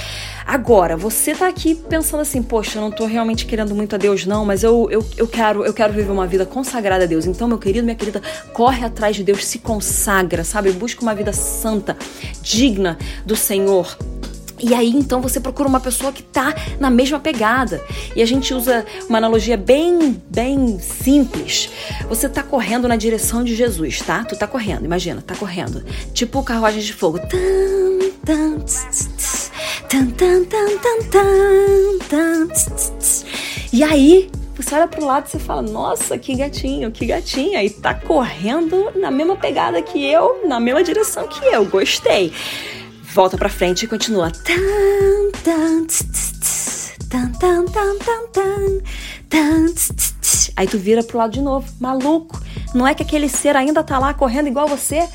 Agora, 0.52 0.98
você 0.98 1.34
tá 1.34 1.48
aqui 1.48 1.74
pensando 1.76 2.20
assim, 2.20 2.44
poxa, 2.44 2.78
eu 2.78 2.82
não 2.82 2.92
tô 2.92 3.06
realmente 3.06 3.46
querendo 3.46 3.74
muito 3.74 3.96
a 3.96 3.98
Deus, 3.98 4.26
não, 4.26 4.44
mas 4.44 4.64
eu, 4.64 4.86
eu, 4.92 5.02
eu, 5.16 5.26
quero, 5.26 5.64
eu 5.64 5.74
quero 5.74 5.94
viver 5.94 6.12
uma 6.12 6.28
vida 6.28 6.46
consagrada 6.46 7.06
a 7.06 7.08
Deus. 7.08 7.26
Então, 7.26 7.48
meu 7.48 7.58
querido, 7.58 7.86
minha 7.86 7.96
querida, 7.96 8.22
corre 8.52 8.84
atrás 8.84 9.16
de 9.16 9.24
Deus, 9.24 9.46
se 9.46 9.60
consagra, 9.60 10.44
sabe? 10.44 10.70
Busca 10.74 11.02
uma 11.04 11.16
vida 11.16 11.32
santa, 11.32 11.96
digna 12.44 12.98
do 13.26 13.34
Senhor. 13.34 13.98
E 14.62 14.74
aí 14.74 14.90
então 14.90 15.22
você 15.22 15.40
procura 15.40 15.70
uma 15.70 15.80
pessoa 15.80 16.12
que 16.12 16.22
tá 16.22 16.54
na 16.82 16.90
mesma 16.90 17.18
pegada. 17.18 17.82
E 18.14 18.22
a 18.22 18.26
gente 18.26 18.54
usa 18.54 18.86
uma 19.08 19.20
analogia 19.20 19.56
bem, 19.56 20.22
bem 20.30 20.78
simples. 20.80 21.70
Você 22.10 22.28
tá 22.28 22.44
correndo 22.44 22.90
na 22.90 22.98
direção 22.98 23.42
de 23.42 23.56
Jesus, 23.56 24.02
tá? 24.02 24.26
Tu 24.26 24.36
tá 24.36 24.48
correndo, 24.48 24.84
imagina, 24.84 25.24
tá 25.26 25.34
correndo. 25.34 25.82
Tipo 26.14 26.44
carruagem 26.44 26.82
de 26.82 26.94
fogo. 26.94 27.20
E 33.74 33.84
aí, 33.84 34.30
você 34.56 34.76
olha 34.76 34.88
pro 34.88 35.06
lado 35.06 35.28
e 35.28 35.32
você 35.32 35.40
fala: 35.40 35.62
Nossa, 35.62 36.18
que 36.18 36.36
gatinho, 36.36 36.92
que 36.92 37.06
gatinha. 37.06 37.64
E 37.64 37.70
tá 37.70 37.94
correndo 37.94 38.92
na 38.96 39.12
mesma 39.12 39.36
pegada 39.36 39.82
que 39.82 40.04
eu, 40.06 40.48
na 40.48 40.60
mesma 40.60 40.84
direção 40.84 41.28
que 41.28 41.46
eu. 41.46 41.66
Gostei 41.66 42.34
volta 43.14 43.38
pra 43.38 43.50
frente 43.50 43.84
e 43.84 43.88
continua. 43.88 44.32
Aí 50.56 50.68
tu 50.68 50.78
vira 50.78 51.04
pro 51.04 51.18
lado 51.18 51.34
de 51.34 51.42
novo, 51.42 51.68
maluco. 51.80 52.42
Não 52.74 52.88
é 52.88 52.94
que 52.94 53.04
aquele 53.04 53.28
ser 53.28 53.56
ainda 53.56 53.84
tá 53.84 54.00
lá 54.00 54.14
correndo 54.14 54.48
igual 54.48 54.68
você? 54.68 55.08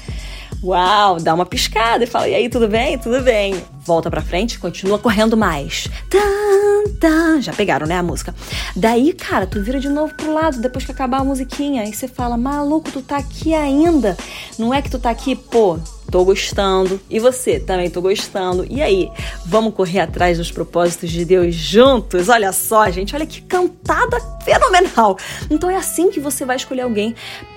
Uau, 0.62 1.18
dá 1.20 1.34
uma 1.34 1.46
piscada 1.46 2.04
e 2.04 2.06
fala: 2.06 2.28
E 2.28 2.34
aí, 2.34 2.48
tudo 2.48 2.68
bem? 2.68 2.98
Tudo 2.98 3.22
bem. 3.22 3.54
Volta 3.86 4.10
pra 4.10 4.20
frente, 4.20 4.58
continua 4.58 4.98
correndo 4.98 5.36
mais. 5.36 5.88
Tan, 6.10 6.90
tan. 6.98 7.40
Já 7.40 7.52
pegaram, 7.52 7.86
né, 7.86 7.96
a 7.96 8.02
música? 8.02 8.34
Daí, 8.74 9.12
cara, 9.12 9.46
tu 9.46 9.62
vira 9.62 9.78
de 9.78 9.88
novo 9.88 10.12
pro 10.14 10.32
lado 10.32 10.60
depois 10.60 10.84
que 10.84 10.90
acabar 10.90 11.20
a 11.20 11.24
musiquinha. 11.24 11.82
Aí 11.82 11.92
você 11.92 12.08
fala, 12.08 12.36
maluco, 12.36 12.90
tu 12.90 13.00
tá 13.00 13.18
aqui 13.18 13.54
ainda. 13.54 14.16
Não 14.58 14.74
é 14.74 14.82
que 14.82 14.90
tu 14.90 14.98
tá 14.98 15.10
aqui, 15.10 15.36
pô, 15.36 15.78
tô 16.10 16.24
gostando. 16.24 17.00
E 17.08 17.20
você 17.20 17.60
também 17.60 17.88
tô 17.88 18.02
gostando. 18.02 18.66
E 18.68 18.82
aí, 18.82 19.10
vamos 19.44 19.74
correr 19.74 20.00
atrás 20.00 20.38
dos 20.38 20.50
propósitos 20.50 21.10
de 21.10 21.24
Deus 21.24 21.54
juntos? 21.54 22.28
Olha 22.28 22.52
só, 22.52 22.90
gente, 22.90 23.14
olha 23.14 23.26
que 23.26 23.40
cantada 23.42 24.18
fenomenal. 24.44 25.16
Então 25.50 25.70
é 25.70 25.76
assim 25.76 26.10
que 26.10 26.20
você 26.20 26.44
vai 26.44 26.56
escolher 26.56 26.82
alguém 26.82 27.14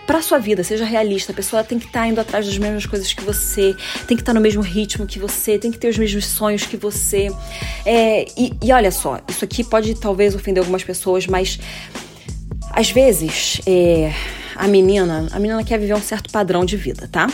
para 0.10 0.24
sua 0.24 0.40
vida, 0.40 0.64
seja 0.64 0.86
realista. 0.86 1.32
A 1.32 1.36
pessoa 1.36 1.64
tem 1.64 1.78
que 1.78 1.86
estar 1.86 2.00
tá 2.00 2.08
indo 2.08 2.20
atrás 2.20 2.44
das 2.44 2.58
mesmas 2.58 2.88
coisas 2.88 3.14
que 3.14 3.24
você, 3.24 3.76
tem 4.08 4.18
que 4.18 4.24
estar 4.24 4.32
tá 4.32 4.34
no 4.34 4.42
mesmo 4.42 4.64
ritmo 4.64 5.06
que 5.06 5.20
você, 5.20 5.60
tem 5.60 5.70
que 5.70 5.78
ter 5.78 5.88
os 5.88 6.00
mesmos 6.00 6.19
sonhos 6.26 6.66
que 6.66 6.78
você. 6.78 7.32
É, 7.86 8.26
e, 8.38 8.54
e 8.62 8.72
olha 8.72 8.92
só, 8.92 9.20
isso 9.28 9.44
aqui 9.44 9.64
pode 9.64 9.94
talvez 9.96 10.36
ofender 10.36 10.62
algumas 10.62 10.84
pessoas, 10.84 11.28
mas 11.28 11.60
às 12.72 12.92
vezes 12.92 13.62
é, 13.66 14.14
a 14.56 14.68
menina, 14.68 15.28
a 15.32 15.40
menina 15.40 15.64
quer 15.64 15.80
viver 15.80 15.94
um 15.94 16.02
certo 16.02 16.32
padrão 16.32 16.66
de 16.66 16.78
vida, 16.78 17.08
tá? 17.12 17.28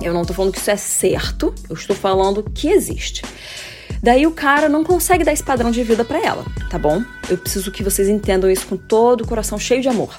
Eu 0.00 0.12
não 0.12 0.24
tô 0.24 0.34
falando 0.34 0.52
que 0.52 0.58
isso 0.58 0.70
é 0.70 0.76
certo, 0.76 1.54
eu 1.68 1.76
estou 1.76 1.94
falando 1.94 2.42
que 2.42 2.68
existe. 2.68 3.22
Daí 4.02 4.26
o 4.26 4.32
cara 4.32 4.68
não 4.68 4.84
consegue 4.84 5.24
dar 5.24 5.32
esse 5.32 5.42
padrão 5.42 5.70
de 5.70 5.82
vida 5.82 6.04
para 6.04 6.18
ela, 6.18 6.44
tá 6.68 6.78
bom? 6.78 7.02
Eu 7.28 7.38
preciso 7.38 7.70
que 7.70 7.82
vocês 7.82 8.08
entendam 8.08 8.50
isso 8.50 8.66
com 8.66 8.76
todo 8.76 9.22
o 9.22 9.26
coração 9.26 9.58
cheio 9.58 9.80
de 9.80 9.88
amor. 9.88 10.18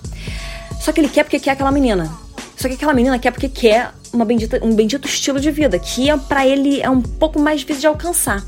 Só 0.85 0.93
que 0.93 1.01
ele 1.01 1.09
quer 1.09 1.23
porque 1.23 1.39
quer 1.39 1.49
aquela 1.49 1.71
menina. 1.71 2.15
Só 2.55 2.67
que 2.67 2.75
aquela 2.75 2.93
menina 2.93 3.17
quer 3.17 3.31
porque 3.31 3.49
quer 3.49 3.91
uma 4.13 4.23
bendita, 4.23 4.63
um 4.63 4.75
bendito 4.75 5.07
estilo 5.07 5.39
de 5.39 5.49
vida, 5.49 5.79
que 5.79 6.11
é 6.11 6.15
para 6.15 6.45
ele 6.45 6.79
é 6.79 6.87
um 6.87 7.01
pouco 7.01 7.39
mais 7.39 7.61
difícil 7.61 7.81
de 7.81 7.87
alcançar. 7.87 8.45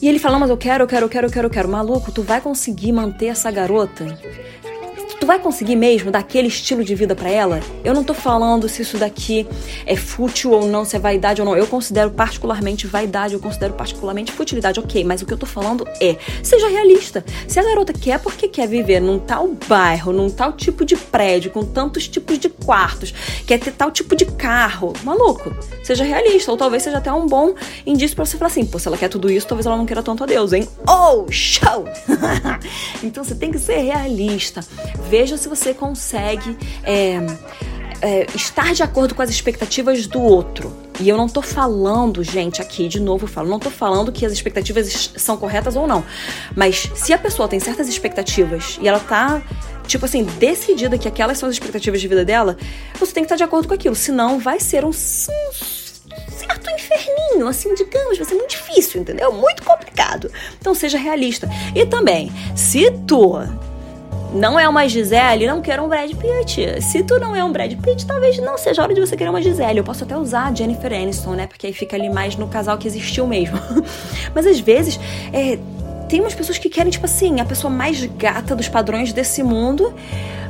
E 0.00 0.08
ele 0.08 0.20
fala, 0.20 0.38
mas 0.38 0.50
eu 0.50 0.56
quero, 0.56 0.84
eu 0.84 0.86
quero, 0.86 1.06
eu 1.06 1.10
quero, 1.10 1.26
eu 1.26 1.30
quero, 1.32 1.46
eu 1.46 1.50
quero. 1.50 1.68
Maluco, 1.68 2.12
tu 2.12 2.22
vai 2.22 2.40
conseguir 2.40 2.92
manter 2.92 3.26
essa 3.26 3.50
garota 3.50 4.16
tu 5.22 5.26
vai 5.26 5.38
conseguir 5.38 5.76
mesmo 5.76 6.10
dar 6.10 6.18
aquele 6.18 6.48
estilo 6.48 6.82
de 6.82 6.96
vida 6.96 7.14
para 7.14 7.30
ela? 7.30 7.60
Eu 7.84 7.94
não 7.94 8.02
tô 8.02 8.12
falando 8.12 8.68
se 8.68 8.82
isso 8.82 8.98
daqui 8.98 9.46
é 9.86 9.94
fútil 9.94 10.50
ou 10.50 10.66
não, 10.66 10.84
se 10.84 10.96
é 10.96 10.98
vaidade 10.98 11.40
ou 11.40 11.46
não. 11.46 11.56
Eu 11.56 11.68
considero 11.68 12.10
particularmente 12.10 12.88
vaidade, 12.88 13.32
eu 13.32 13.38
considero 13.38 13.72
particularmente 13.74 14.32
futilidade, 14.32 14.80
ok. 14.80 15.04
Mas 15.04 15.22
o 15.22 15.26
que 15.26 15.32
eu 15.32 15.38
tô 15.38 15.46
falando 15.46 15.86
é, 16.00 16.16
seja 16.42 16.66
realista. 16.66 17.24
Se 17.46 17.60
a 17.60 17.62
garota 17.62 17.92
quer 17.92 18.18
porque 18.18 18.48
quer 18.48 18.66
viver 18.66 18.98
num 18.98 19.20
tal 19.20 19.46
bairro, 19.68 20.12
num 20.12 20.28
tal 20.28 20.54
tipo 20.54 20.84
de 20.84 20.96
prédio, 20.96 21.52
com 21.52 21.64
tantos 21.64 22.08
tipos 22.08 22.36
de 22.36 22.48
quartos, 22.48 23.14
quer 23.46 23.60
ter 23.60 23.70
tal 23.70 23.92
tipo 23.92 24.16
de 24.16 24.24
carro, 24.24 24.92
maluco, 25.04 25.54
seja 25.84 26.02
realista. 26.02 26.50
Ou 26.50 26.56
talvez 26.56 26.82
seja 26.82 26.98
até 26.98 27.12
um 27.12 27.28
bom 27.28 27.54
indício 27.86 28.16
para 28.16 28.24
você 28.24 28.36
falar 28.36 28.48
assim, 28.48 28.66
pô, 28.66 28.76
se 28.76 28.88
ela 28.88 28.98
quer 28.98 29.08
tudo 29.08 29.30
isso, 29.30 29.46
talvez 29.46 29.66
ela 29.66 29.76
não 29.76 29.86
queira 29.86 30.02
tanto 30.02 30.24
a 30.24 30.26
Deus, 30.26 30.52
hein? 30.52 30.66
Oh, 30.84 31.30
show! 31.30 31.84
então 33.04 33.22
você 33.22 33.36
tem 33.36 33.52
que 33.52 33.58
ser 33.60 33.76
realista 33.76 34.64
Veja 35.12 35.36
se 35.36 35.46
você 35.46 35.74
consegue 35.74 36.56
é, 36.82 37.18
é, 38.00 38.26
estar 38.34 38.72
de 38.72 38.82
acordo 38.82 39.14
com 39.14 39.20
as 39.20 39.28
expectativas 39.28 40.06
do 40.06 40.18
outro. 40.22 40.74
E 40.98 41.06
eu 41.06 41.18
não 41.18 41.28
tô 41.28 41.42
falando, 41.42 42.24
gente, 42.24 42.62
aqui 42.62 42.88
de 42.88 42.98
novo 42.98 43.24
eu 43.24 43.28
falo, 43.28 43.46
não 43.46 43.58
tô 43.58 43.68
falando 43.68 44.10
que 44.10 44.24
as 44.24 44.32
expectativas 44.32 45.12
são 45.18 45.36
corretas 45.36 45.76
ou 45.76 45.86
não. 45.86 46.02
Mas 46.56 46.90
se 46.94 47.12
a 47.12 47.18
pessoa 47.18 47.46
tem 47.46 47.60
certas 47.60 47.88
expectativas 47.88 48.78
e 48.80 48.88
ela 48.88 48.98
tá, 49.00 49.42
tipo 49.86 50.06
assim, 50.06 50.24
decidida 50.24 50.96
que 50.96 51.06
aquelas 51.06 51.36
são 51.36 51.46
as 51.46 51.56
expectativas 51.56 52.00
de 52.00 52.08
vida 52.08 52.24
dela, 52.24 52.56
você 52.98 53.12
tem 53.12 53.22
que 53.22 53.26
estar 53.26 53.36
de 53.36 53.44
acordo 53.44 53.68
com 53.68 53.74
aquilo. 53.74 53.94
Senão 53.94 54.38
vai 54.38 54.60
ser 54.60 54.82
um, 54.82 54.88
um 54.88 54.92
certo 54.92 56.70
inferninho, 56.70 57.46
assim, 57.46 57.74
digamos, 57.74 58.16
vai 58.16 58.26
ser 58.26 58.34
muito 58.34 58.52
difícil, 58.52 59.02
entendeu? 59.02 59.30
Muito 59.30 59.62
complicado. 59.62 60.32
Então 60.58 60.74
seja 60.74 60.96
realista. 60.96 61.50
E 61.74 61.84
também, 61.84 62.32
se 62.56 62.90
tu 63.06 63.36
não 64.34 64.58
é 64.58 64.68
uma 64.68 64.88
Gisele, 64.88 65.46
não 65.46 65.60
quero 65.60 65.84
um 65.84 65.88
Brad 65.88 66.10
Pitt. 66.14 66.82
Se 66.82 67.02
tu 67.02 67.18
não 67.18 67.36
é 67.36 67.44
um 67.44 67.52
Brad 67.52 67.72
Pitt, 67.74 68.06
talvez 68.06 68.38
não 68.38 68.56
seja 68.56 68.82
hora 68.82 68.94
de 68.94 69.00
você 69.00 69.16
querer 69.16 69.30
uma 69.30 69.42
Gisele. 69.42 69.78
Eu 69.78 69.84
posso 69.84 70.04
até 70.04 70.16
usar 70.16 70.46
a 70.46 70.54
Jennifer 70.54 70.92
Aniston, 70.92 71.34
né? 71.34 71.46
Porque 71.46 71.66
aí 71.66 71.72
fica 71.72 71.96
ali 71.96 72.08
mais 72.08 72.36
no 72.36 72.48
casal 72.48 72.78
que 72.78 72.88
existiu 72.88 73.26
mesmo. 73.26 73.58
Mas 74.34 74.46
às 74.46 74.58
vezes, 74.58 74.98
é, 75.32 75.58
tem 76.12 76.20
umas 76.20 76.34
pessoas 76.34 76.58
que 76.58 76.68
querem, 76.68 76.90
tipo 76.90 77.06
assim, 77.06 77.40
a 77.40 77.44
pessoa 77.46 77.72
mais 77.72 78.04
gata 78.04 78.54
dos 78.54 78.68
padrões 78.68 79.14
desse 79.14 79.42
mundo, 79.42 79.94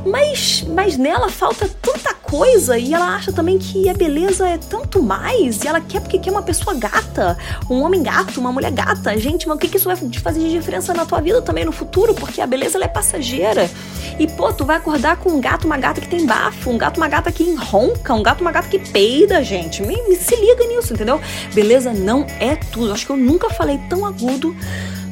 mas, 0.04 0.64
mas 0.66 0.96
nela 0.96 1.30
falta 1.30 1.70
tanta 1.80 2.12
coisa 2.14 2.76
e 2.76 2.92
ela 2.92 3.14
acha 3.14 3.32
também 3.32 3.58
que 3.58 3.88
a 3.88 3.94
beleza 3.94 4.48
é 4.48 4.58
tanto 4.58 5.00
mais 5.00 5.62
e 5.62 5.68
ela 5.68 5.80
quer 5.80 6.00
porque 6.00 6.18
quer 6.18 6.32
uma 6.32 6.42
pessoa 6.42 6.74
gata, 6.74 7.38
um 7.70 7.80
homem 7.82 8.02
gato, 8.02 8.40
uma 8.40 8.50
mulher 8.50 8.72
gata. 8.72 9.16
Gente, 9.16 9.46
mas 9.46 9.56
o 9.56 9.60
que, 9.60 9.68
que 9.68 9.76
isso 9.76 9.84
vai 9.84 9.94
fazer 9.94 10.40
de 10.40 10.50
diferença 10.50 10.92
na 10.92 11.06
tua 11.06 11.20
vida 11.20 11.40
também 11.40 11.64
no 11.64 11.70
futuro? 11.70 12.12
Porque 12.12 12.40
a 12.40 12.46
beleza 12.46 12.76
ela 12.76 12.86
é 12.86 12.88
passageira. 12.88 13.70
E, 14.18 14.26
pô, 14.26 14.52
tu 14.52 14.64
vai 14.64 14.78
acordar 14.78 15.18
com 15.18 15.30
um 15.30 15.40
gato, 15.40 15.64
uma 15.64 15.78
gata 15.78 16.00
que 16.00 16.08
tem 16.08 16.26
bafo, 16.26 16.70
um 16.70 16.76
gato, 16.76 16.96
uma 16.96 17.06
gata 17.06 17.30
que 17.30 17.54
ronca, 17.54 18.12
um 18.14 18.22
gato, 18.24 18.40
uma 18.40 18.50
gata 18.50 18.66
que 18.66 18.80
peida, 18.80 19.44
gente. 19.44 19.80
Me, 19.80 19.94
me 20.08 20.16
se 20.16 20.34
liga 20.34 20.66
nisso, 20.66 20.92
entendeu? 20.92 21.20
Beleza 21.54 21.92
não 21.92 22.26
é 22.40 22.56
tudo. 22.56 22.92
Acho 22.92 23.06
que 23.06 23.12
eu 23.12 23.16
nunca 23.16 23.48
falei 23.48 23.78
tão 23.88 24.04
agudo 24.04 24.56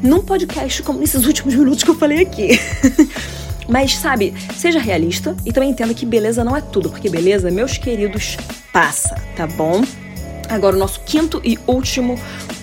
num 0.03 0.21
podcast 0.23 0.40
como 0.83 0.99
nesses 0.99 1.25
últimos 1.25 1.55
minutos 1.55 1.83
que 1.83 1.91
eu 1.91 1.95
falei 1.95 2.21
aqui. 2.21 2.59
Mas, 3.69 3.97
sabe, 3.97 4.35
seja 4.57 4.81
realista 4.81 5.37
e 5.45 5.53
também 5.53 5.71
entenda 5.71 5.95
que 5.95 6.05
beleza 6.05 6.43
não 6.43 6.57
é 6.57 6.61
tudo, 6.61 6.91
porque 6.91 7.09
beleza, 7.09 7.51
meus 7.51 7.79
queridos, 7.79 8.37
passa, 8.73 9.15
tá 9.37 9.47
bom? 9.47 9.83
Agora, 10.49 10.75
o 10.75 10.79
nosso 10.79 11.01
quinto 11.03 11.41
e 11.45 11.57
último 11.69 12.19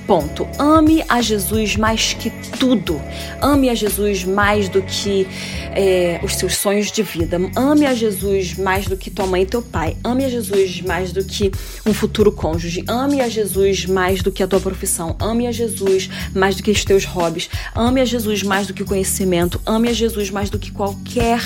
Ponto. 0.07 0.47
Ame 0.57 1.03
a 1.09 1.21
Jesus 1.21 1.75
mais 1.75 2.13
que 2.13 2.29
tudo. 2.57 3.01
Ame 3.41 3.69
a 3.69 3.75
Jesus 3.75 4.23
mais 4.23 4.69
do 4.69 4.81
que 4.81 5.27
é, 5.75 6.21
os 6.23 6.35
seus 6.35 6.55
sonhos 6.55 6.89
de 6.89 7.03
vida. 7.03 7.37
Ame 7.57 7.85
a 7.85 7.93
Jesus 7.93 8.55
mais 8.55 8.87
do 8.87 8.95
que 8.95 9.11
tua 9.11 9.27
mãe 9.27 9.41
e 9.41 9.45
teu 9.45 9.61
pai. 9.61 9.97
Ame 10.05 10.23
a 10.23 10.29
Jesus 10.29 10.81
mais 10.81 11.11
do 11.11 11.25
que 11.25 11.51
um 11.85 11.93
futuro 11.93 12.31
cônjuge. 12.31 12.85
Ame 12.87 13.19
a 13.19 13.27
Jesus 13.27 13.85
mais 13.85 14.23
do 14.23 14.31
que 14.31 14.41
a 14.41 14.47
tua 14.47 14.61
profissão. 14.61 15.13
Ame 15.19 15.45
a 15.45 15.51
Jesus 15.51 16.09
mais 16.33 16.55
do 16.55 16.63
que 16.63 16.71
os 16.71 16.85
teus 16.85 17.03
hobbies. 17.03 17.49
Ame 17.75 17.99
a 17.99 18.05
Jesus 18.05 18.43
mais 18.43 18.65
do 18.65 18.73
que 18.73 18.83
o 18.83 18.85
conhecimento. 18.85 19.61
Ame 19.65 19.89
a 19.89 19.93
Jesus 19.93 20.29
mais 20.29 20.49
do 20.49 20.57
que 20.57 20.71
qualquer 20.71 21.41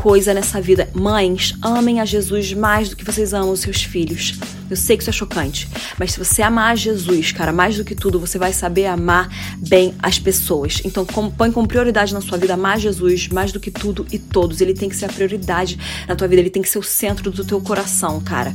coisa 0.00 0.32
nessa 0.34 0.60
vida. 0.60 0.88
Mães, 0.94 1.54
amem 1.62 2.00
a 2.00 2.04
Jesus 2.04 2.52
mais 2.52 2.88
do 2.88 2.96
que 2.96 3.04
vocês 3.04 3.32
amam 3.32 3.50
os 3.50 3.60
seus 3.60 3.82
filhos. 3.82 4.38
Eu 4.68 4.76
sei 4.76 4.96
que 4.96 5.02
isso 5.02 5.10
é 5.10 5.12
chocante, 5.12 5.68
mas 5.96 6.12
se 6.12 6.18
você 6.18 6.42
amar 6.42 6.72
a 6.72 6.74
Jesus, 6.74 7.30
cara, 7.30 7.52
mais 7.52 7.76
do 7.76 7.84
que 7.84 7.94
tudo, 7.94 8.18
você 8.18 8.36
vai 8.36 8.52
saber 8.52 8.86
amar 8.86 9.28
bem 9.58 9.94
as 10.02 10.18
pessoas. 10.18 10.82
Então, 10.84 11.04
põe 11.04 11.52
como 11.52 11.68
prioridade 11.68 12.12
na 12.12 12.20
sua 12.20 12.36
vida 12.36 12.54
amar 12.54 12.78
Jesus 12.78 13.28
mais 13.28 13.52
do 13.52 13.60
que 13.60 13.70
tudo 13.70 14.04
e 14.10 14.18
todos. 14.18 14.60
Ele 14.60 14.74
tem 14.74 14.88
que 14.88 14.96
ser 14.96 15.04
a 15.04 15.08
prioridade 15.08 15.78
na 16.08 16.16
tua 16.16 16.26
vida, 16.26 16.40
ele 16.40 16.50
tem 16.50 16.62
que 16.62 16.68
ser 16.68 16.78
o 16.78 16.82
centro 16.82 17.30
do 17.30 17.44
teu 17.44 17.60
coração, 17.60 18.20
cara. 18.20 18.54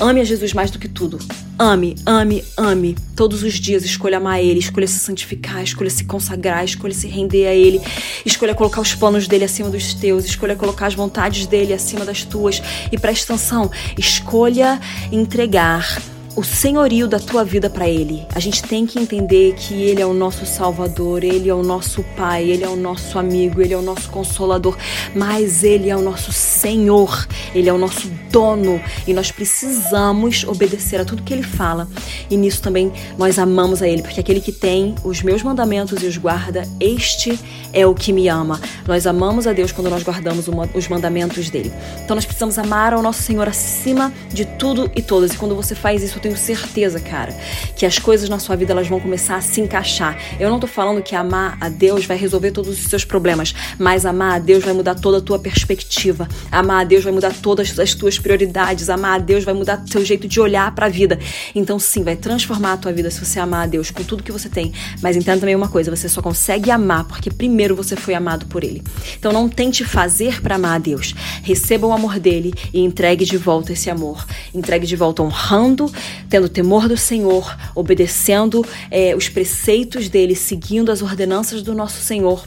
Ame 0.00 0.20
a 0.20 0.24
Jesus 0.24 0.52
mais 0.52 0.72
do 0.72 0.78
que 0.78 0.88
tudo. 0.88 1.18
Ame, 1.56 1.94
ame, 2.04 2.42
ame. 2.56 2.96
Todos 3.14 3.44
os 3.44 3.54
dias 3.54 3.84
escolha 3.84 4.16
amar 4.16 4.42
Ele, 4.42 4.58
escolha 4.58 4.88
se 4.88 4.98
santificar, 4.98 5.62
escolha 5.62 5.88
se 5.88 6.04
consagrar, 6.04 6.64
escolha 6.64 6.92
se 6.92 7.06
render 7.06 7.46
a 7.46 7.54
Ele, 7.54 7.80
escolha 8.26 8.56
colocar 8.56 8.80
os 8.80 8.92
planos 8.92 9.28
dele 9.28 9.44
acima 9.44 9.70
dos 9.70 9.94
teus, 9.94 10.24
escolha 10.24 10.56
colocar 10.56 10.73
as 10.82 10.94
vontades 10.94 11.46
dele 11.46 11.72
acima 11.72 12.04
das 12.04 12.24
tuas. 12.24 12.62
E 12.90 12.98
preste 12.98 13.24
atenção, 13.24 13.70
escolha 13.96 14.80
entregar 15.12 16.00
o 16.36 16.42
senhorio 16.42 17.06
da 17.06 17.18
tua 17.18 17.44
vida 17.44 17.70
para 17.70 17.88
Ele. 17.88 18.26
A 18.34 18.40
gente 18.40 18.62
tem 18.62 18.86
que 18.86 18.98
entender 18.98 19.54
que 19.54 19.74
Ele 19.74 20.02
é 20.02 20.06
o 20.06 20.12
nosso 20.12 20.44
Salvador, 20.44 21.22
Ele 21.22 21.48
é 21.48 21.54
o 21.54 21.62
nosso 21.62 22.02
Pai, 22.16 22.44
Ele 22.44 22.64
é 22.64 22.68
o 22.68 22.76
nosso 22.76 23.18
amigo, 23.18 23.62
Ele 23.62 23.72
é 23.72 23.76
o 23.76 23.82
nosso 23.82 24.10
Consolador, 24.10 24.76
mas 25.14 25.62
Ele 25.62 25.90
é 25.90 25.96
o 25.96 26.02
nosso 26.02 26.32
Senhor, 26.32 27.26
Ele 27.54 27.68
é 27.68 27.72
o 27.72 27.78
nosso 27.78 28.08
dono 28.30 28.80
e 29.06 29.14
nós 29.14 29.30
precisamos 29.30 30.44
obedecer 30.44 31.00
a 31.00 31.04
tudo 31.04 31.22
que 31.22 31.32
Ele 31.32 31.42
fala. 31.42 31.88
E 32.28 32.36
nisso 32.36 32.60
também 32.60 32.92
nós 33.16 33.38
amamos 33.38 33.82
a 33.82 33.88
Ele, 33.88 34.02
porque 34.02 34.20
aquele 34.20 34.40
que 34.40 34.52
tem 34.52 34.94
os 35.04 35.22
meus 35.22 35.42
mandamentos 35.42 36.02
e 36.02 36.06
os 36.06 36.16
guarda, 36.16 36.68
este 36.80 37.38
é 37.72 37.86
o 37.86 37.94
que 37.94 38.12
me 38.12 38.28
ama. 38.28 38.60
Nós 38.86 39.06
amamos 39.06 39.46
a 39.46 39.52
Deus 39.52 39.72
quando 39.72 39.90
nós 39.90 40.02
guardamos 40.02 40.46
os 40.74 40.88
mandamentos 40.88 41.50
dele. 41.50 41.72
Então 42.04 42.14
nós 42.14 42.24
precisamos 42.24 42.58
amar 42.58 42.92
ao 42.92 43.02
nosso 43.02 43.22
Senhor 43.22 43.48
acima 43.48 44.12
de 44.32 44.44
tudo 44.44 44.90
e 44.94 45.02
todas. 45.02 45.32
E 45.32 45.36
quando 45.36 45.54
você 45.54 45.74
faz 45.74 46.02
isso, 46.02 46.23
tenho 46.24 46.36
certeza, 46.38 46.98
cara, 46.98 47.36
que 47.76 47.84
as 47.84 47.98
coisas 47.98 48.30
na 48.30 48.38
sua 48.38 48.56
vida 48.56 48.72
elas 48.72 48.88
vão 48.88 48.98
começar 48.98 49.36
a 49.36 49.42
se 49.42 49.60
encaixar. 49.60 50.18
Eu 50.40 50.48
não 50.48 50.58
tô 50.58 50.66
falando 50.66 51.02
que 51.02 51.14
amar 51.14 51.58
a 51.60 51.68
Deus 51.68 52.06
vai 52.06 52.16
resolver 52.16 52.50
todos 52.50 52.78
os 52.78 52.86
seus 52.86 53.04
problemas, 53.04 53.54
mas 53.78 54.06
amar 54.06 54.36
a 54.36 54.38
Deus 54.38 54.64
vai 54.64 54.72
mudar 54.72 54.94
toda 54.94 55.18
a 55.18 55.20
tua 55.20 55.38
perspectiva. 55.38 56.26
Amar 56.50 56.80
a 56.80 56.84
Deus 56.84 57.04
vai 57.04 57.12
mudar 57.12 57.34
todas 57.34 57.78
as 57.78 57.94
tuas 57.94 58.18
prioridades. 58.18 58.88
Amar 58.88 59.16
a 59.16 59.18
Deus 59.18 59.44
vai 59.44 59.52
mudar 59.52 59.76
teu 59.84 60.02
jeito 60.02 60.26
de 60.26 60.40
olhar 60.40 60.74
para 60.74 60.86
a 60.86 60.88
vida. 60.88 61.18
Então, 61.54 61.78
sim, 61.78 62.02
vai 62.02 62.16
transformar 62.16 62.72
a 62.72 62.76
tua 62.78 62.92
vida 62.92 63.10
se 63.10 63.22
você 63.22 63.38
amar 63.38 63.64
a 63.64 63.66
Deus 63.66 63.90
com 63.90 64.02
tudo 64.02 64.22
que 64.22 64.32
você 64.32 64.48
tem. 64.48 64.72
Mas 65.02 65.16
entenda 65.16 65.40
também 65.40 65.54
uma 65.54 65.68
coisa, 65.68 65.94
você 65.94 66.08
só 66.08 66.22
consegue 66.22 66.70
amar 66.70 67.04
porque 67.04 67.30
primeiro 67.30 67.76
você 67.76 67.96
foi 67.96 68.14
amado 68.14 68.46
por 68.46 68.64
ele. 68.64 68.82
Então, 69.18 69.30
não 69.30 69.46
tente 69.46 69.84
fazer 69.84 70.40
para 70.40 70.54
amar 70.54 70.76
a 70.76 70.78
Deus. 70.78 71.14
Receba 71.42 71.86
o 71.86 71.92
amor 71.92 72.18
dele 72.18 72.54
e 72.72 72.80
entregue 72.80 73.26
de 73.26 73.36
volta 73.36 73.74
esse 73.74 73.90
amor. 73.90 74.24
Entregue 74.54 74.86
de 74.86 74.96
volta 74.96 75.22
honrando 75.22 75.92
tendo 76.28 76.48
temor 76.48 76.88
do 76.88 76.96
Senhor, 76.96 77.56
obedecendo 77.74 78.64
é, 78.90 79.14
os 79.14 79.28
preceitos 79.28 80.08
dele, 80.08 80.34
seguindo 80.34 80.90
as 80.90 81.02
ordenanças 81.02 81.62
do 81.62 81.74
nosso 81.74 82.00
Senhor 82.00 82.44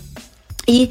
e 0.68 0.90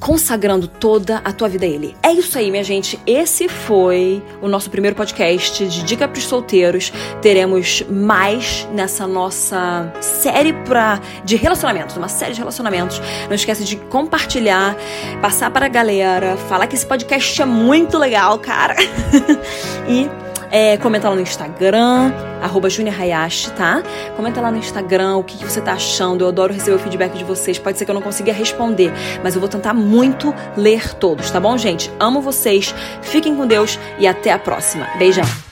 consagrando 0.00 0.68
toda 0.68 1.18
a 1.24 1.32
tua 1.32 1.48
vida 1.48 1.66
a 1.66 1.68
Ele. 1.68 1.94
É 2.02 2.12
isso 2.12 2.38
aí, 2.38 2.50
minha 2.50 2.62
gente. 2.62 2.98
Esse 3.06 3.48
foi 3.48 4.22
o 4.40 4.48
nosso 4.48 4.70
primeiro 4.70 4.96
podcast 4.96 5.66
de 5.66 5.82
Dica 5.82 6.06
para 6.06 6.18
os 6.18 6.24
Solteiros. 6.24 6.92
Teremos 7.20 7.82
mais 7.90 8.66
nessa 8.72 9.06
nossa 9.06 9.92
série 10.00 10.52
pra, 10.52 11.00
de 11.24 11.36
relacionamentos, 11.36 11.96
uma 11.96 12.08
série 12.08 12.32
de 12.32 12.38
relacionamentos. 12.38 13.00
Não 13.26 13.34
esquece 13.34 13.64
de 13.64 13.76
compartilhar, 13.76 14.76
passar 15.20 15.50
para 15.50 15.66
a 15.66 15.68
galera, 15.68 16.36
falar 16.48 16.66
que 16.66 16.76
esse 16.76 16.86
podcast 16.86 17.42
é 17.42 17.46
muito 17.46 17.98
legal, 17.98 18.38
cara. 18.38 18.76
e 19.88 20.27
é, 20.50 20.76
comenta 20.76 21.08
lá 21.08 21.14
no 21.14 21.20
Instagram, 21.20 22.12
arroba 22.42 22.68
Hayashi, 22.68 23.50
tá? 23.52 23.82
Comenta 24.16 24.40
lá 24.40 24.50
no 24.50 24.58
Instagram 24.58 25.16
o 25.16 25.24
que, 25.24 25.38
que, 25.38 25.44
você 25.44 25.60
tá 25.60 25.72
achando. 25.72 26.24
Eu 26.24 26.28
adoro 26.28 26.52
receber 26.52 26.76
o 26.76 26.78
feedback 26.78 27.12
de 27.16 27.24
vocês. 27.24 27.58
Pode 27.58 27.78
ser 27.78 27.84
que 27.84 27.90
eu 27.90 27.94
não 27.94 28.02
consiga 28.02 28.32
responder, 28.32 28.92
mas 29.22 29.34
eu 29.34 29.40
vou 29.40 29.48
tentar 29.48 29.74
muito 29.74 30.34
ler 30.56 30.94
todos, 30.94 31.30
tá 31.30 31.40
bom, 31.40 31.56
gente? 31.56 31.90
Amo 31.98 32.20
vocês, 32.20 32.74
fiquem 33.02 33.34
com 33.36 33.46
Deus 33.46 33.78
e 33.98 34.06
até 34.06 34.32
a 34.32 34.38
próxima. 34.38 34.86
Beijão! 34.98 35.47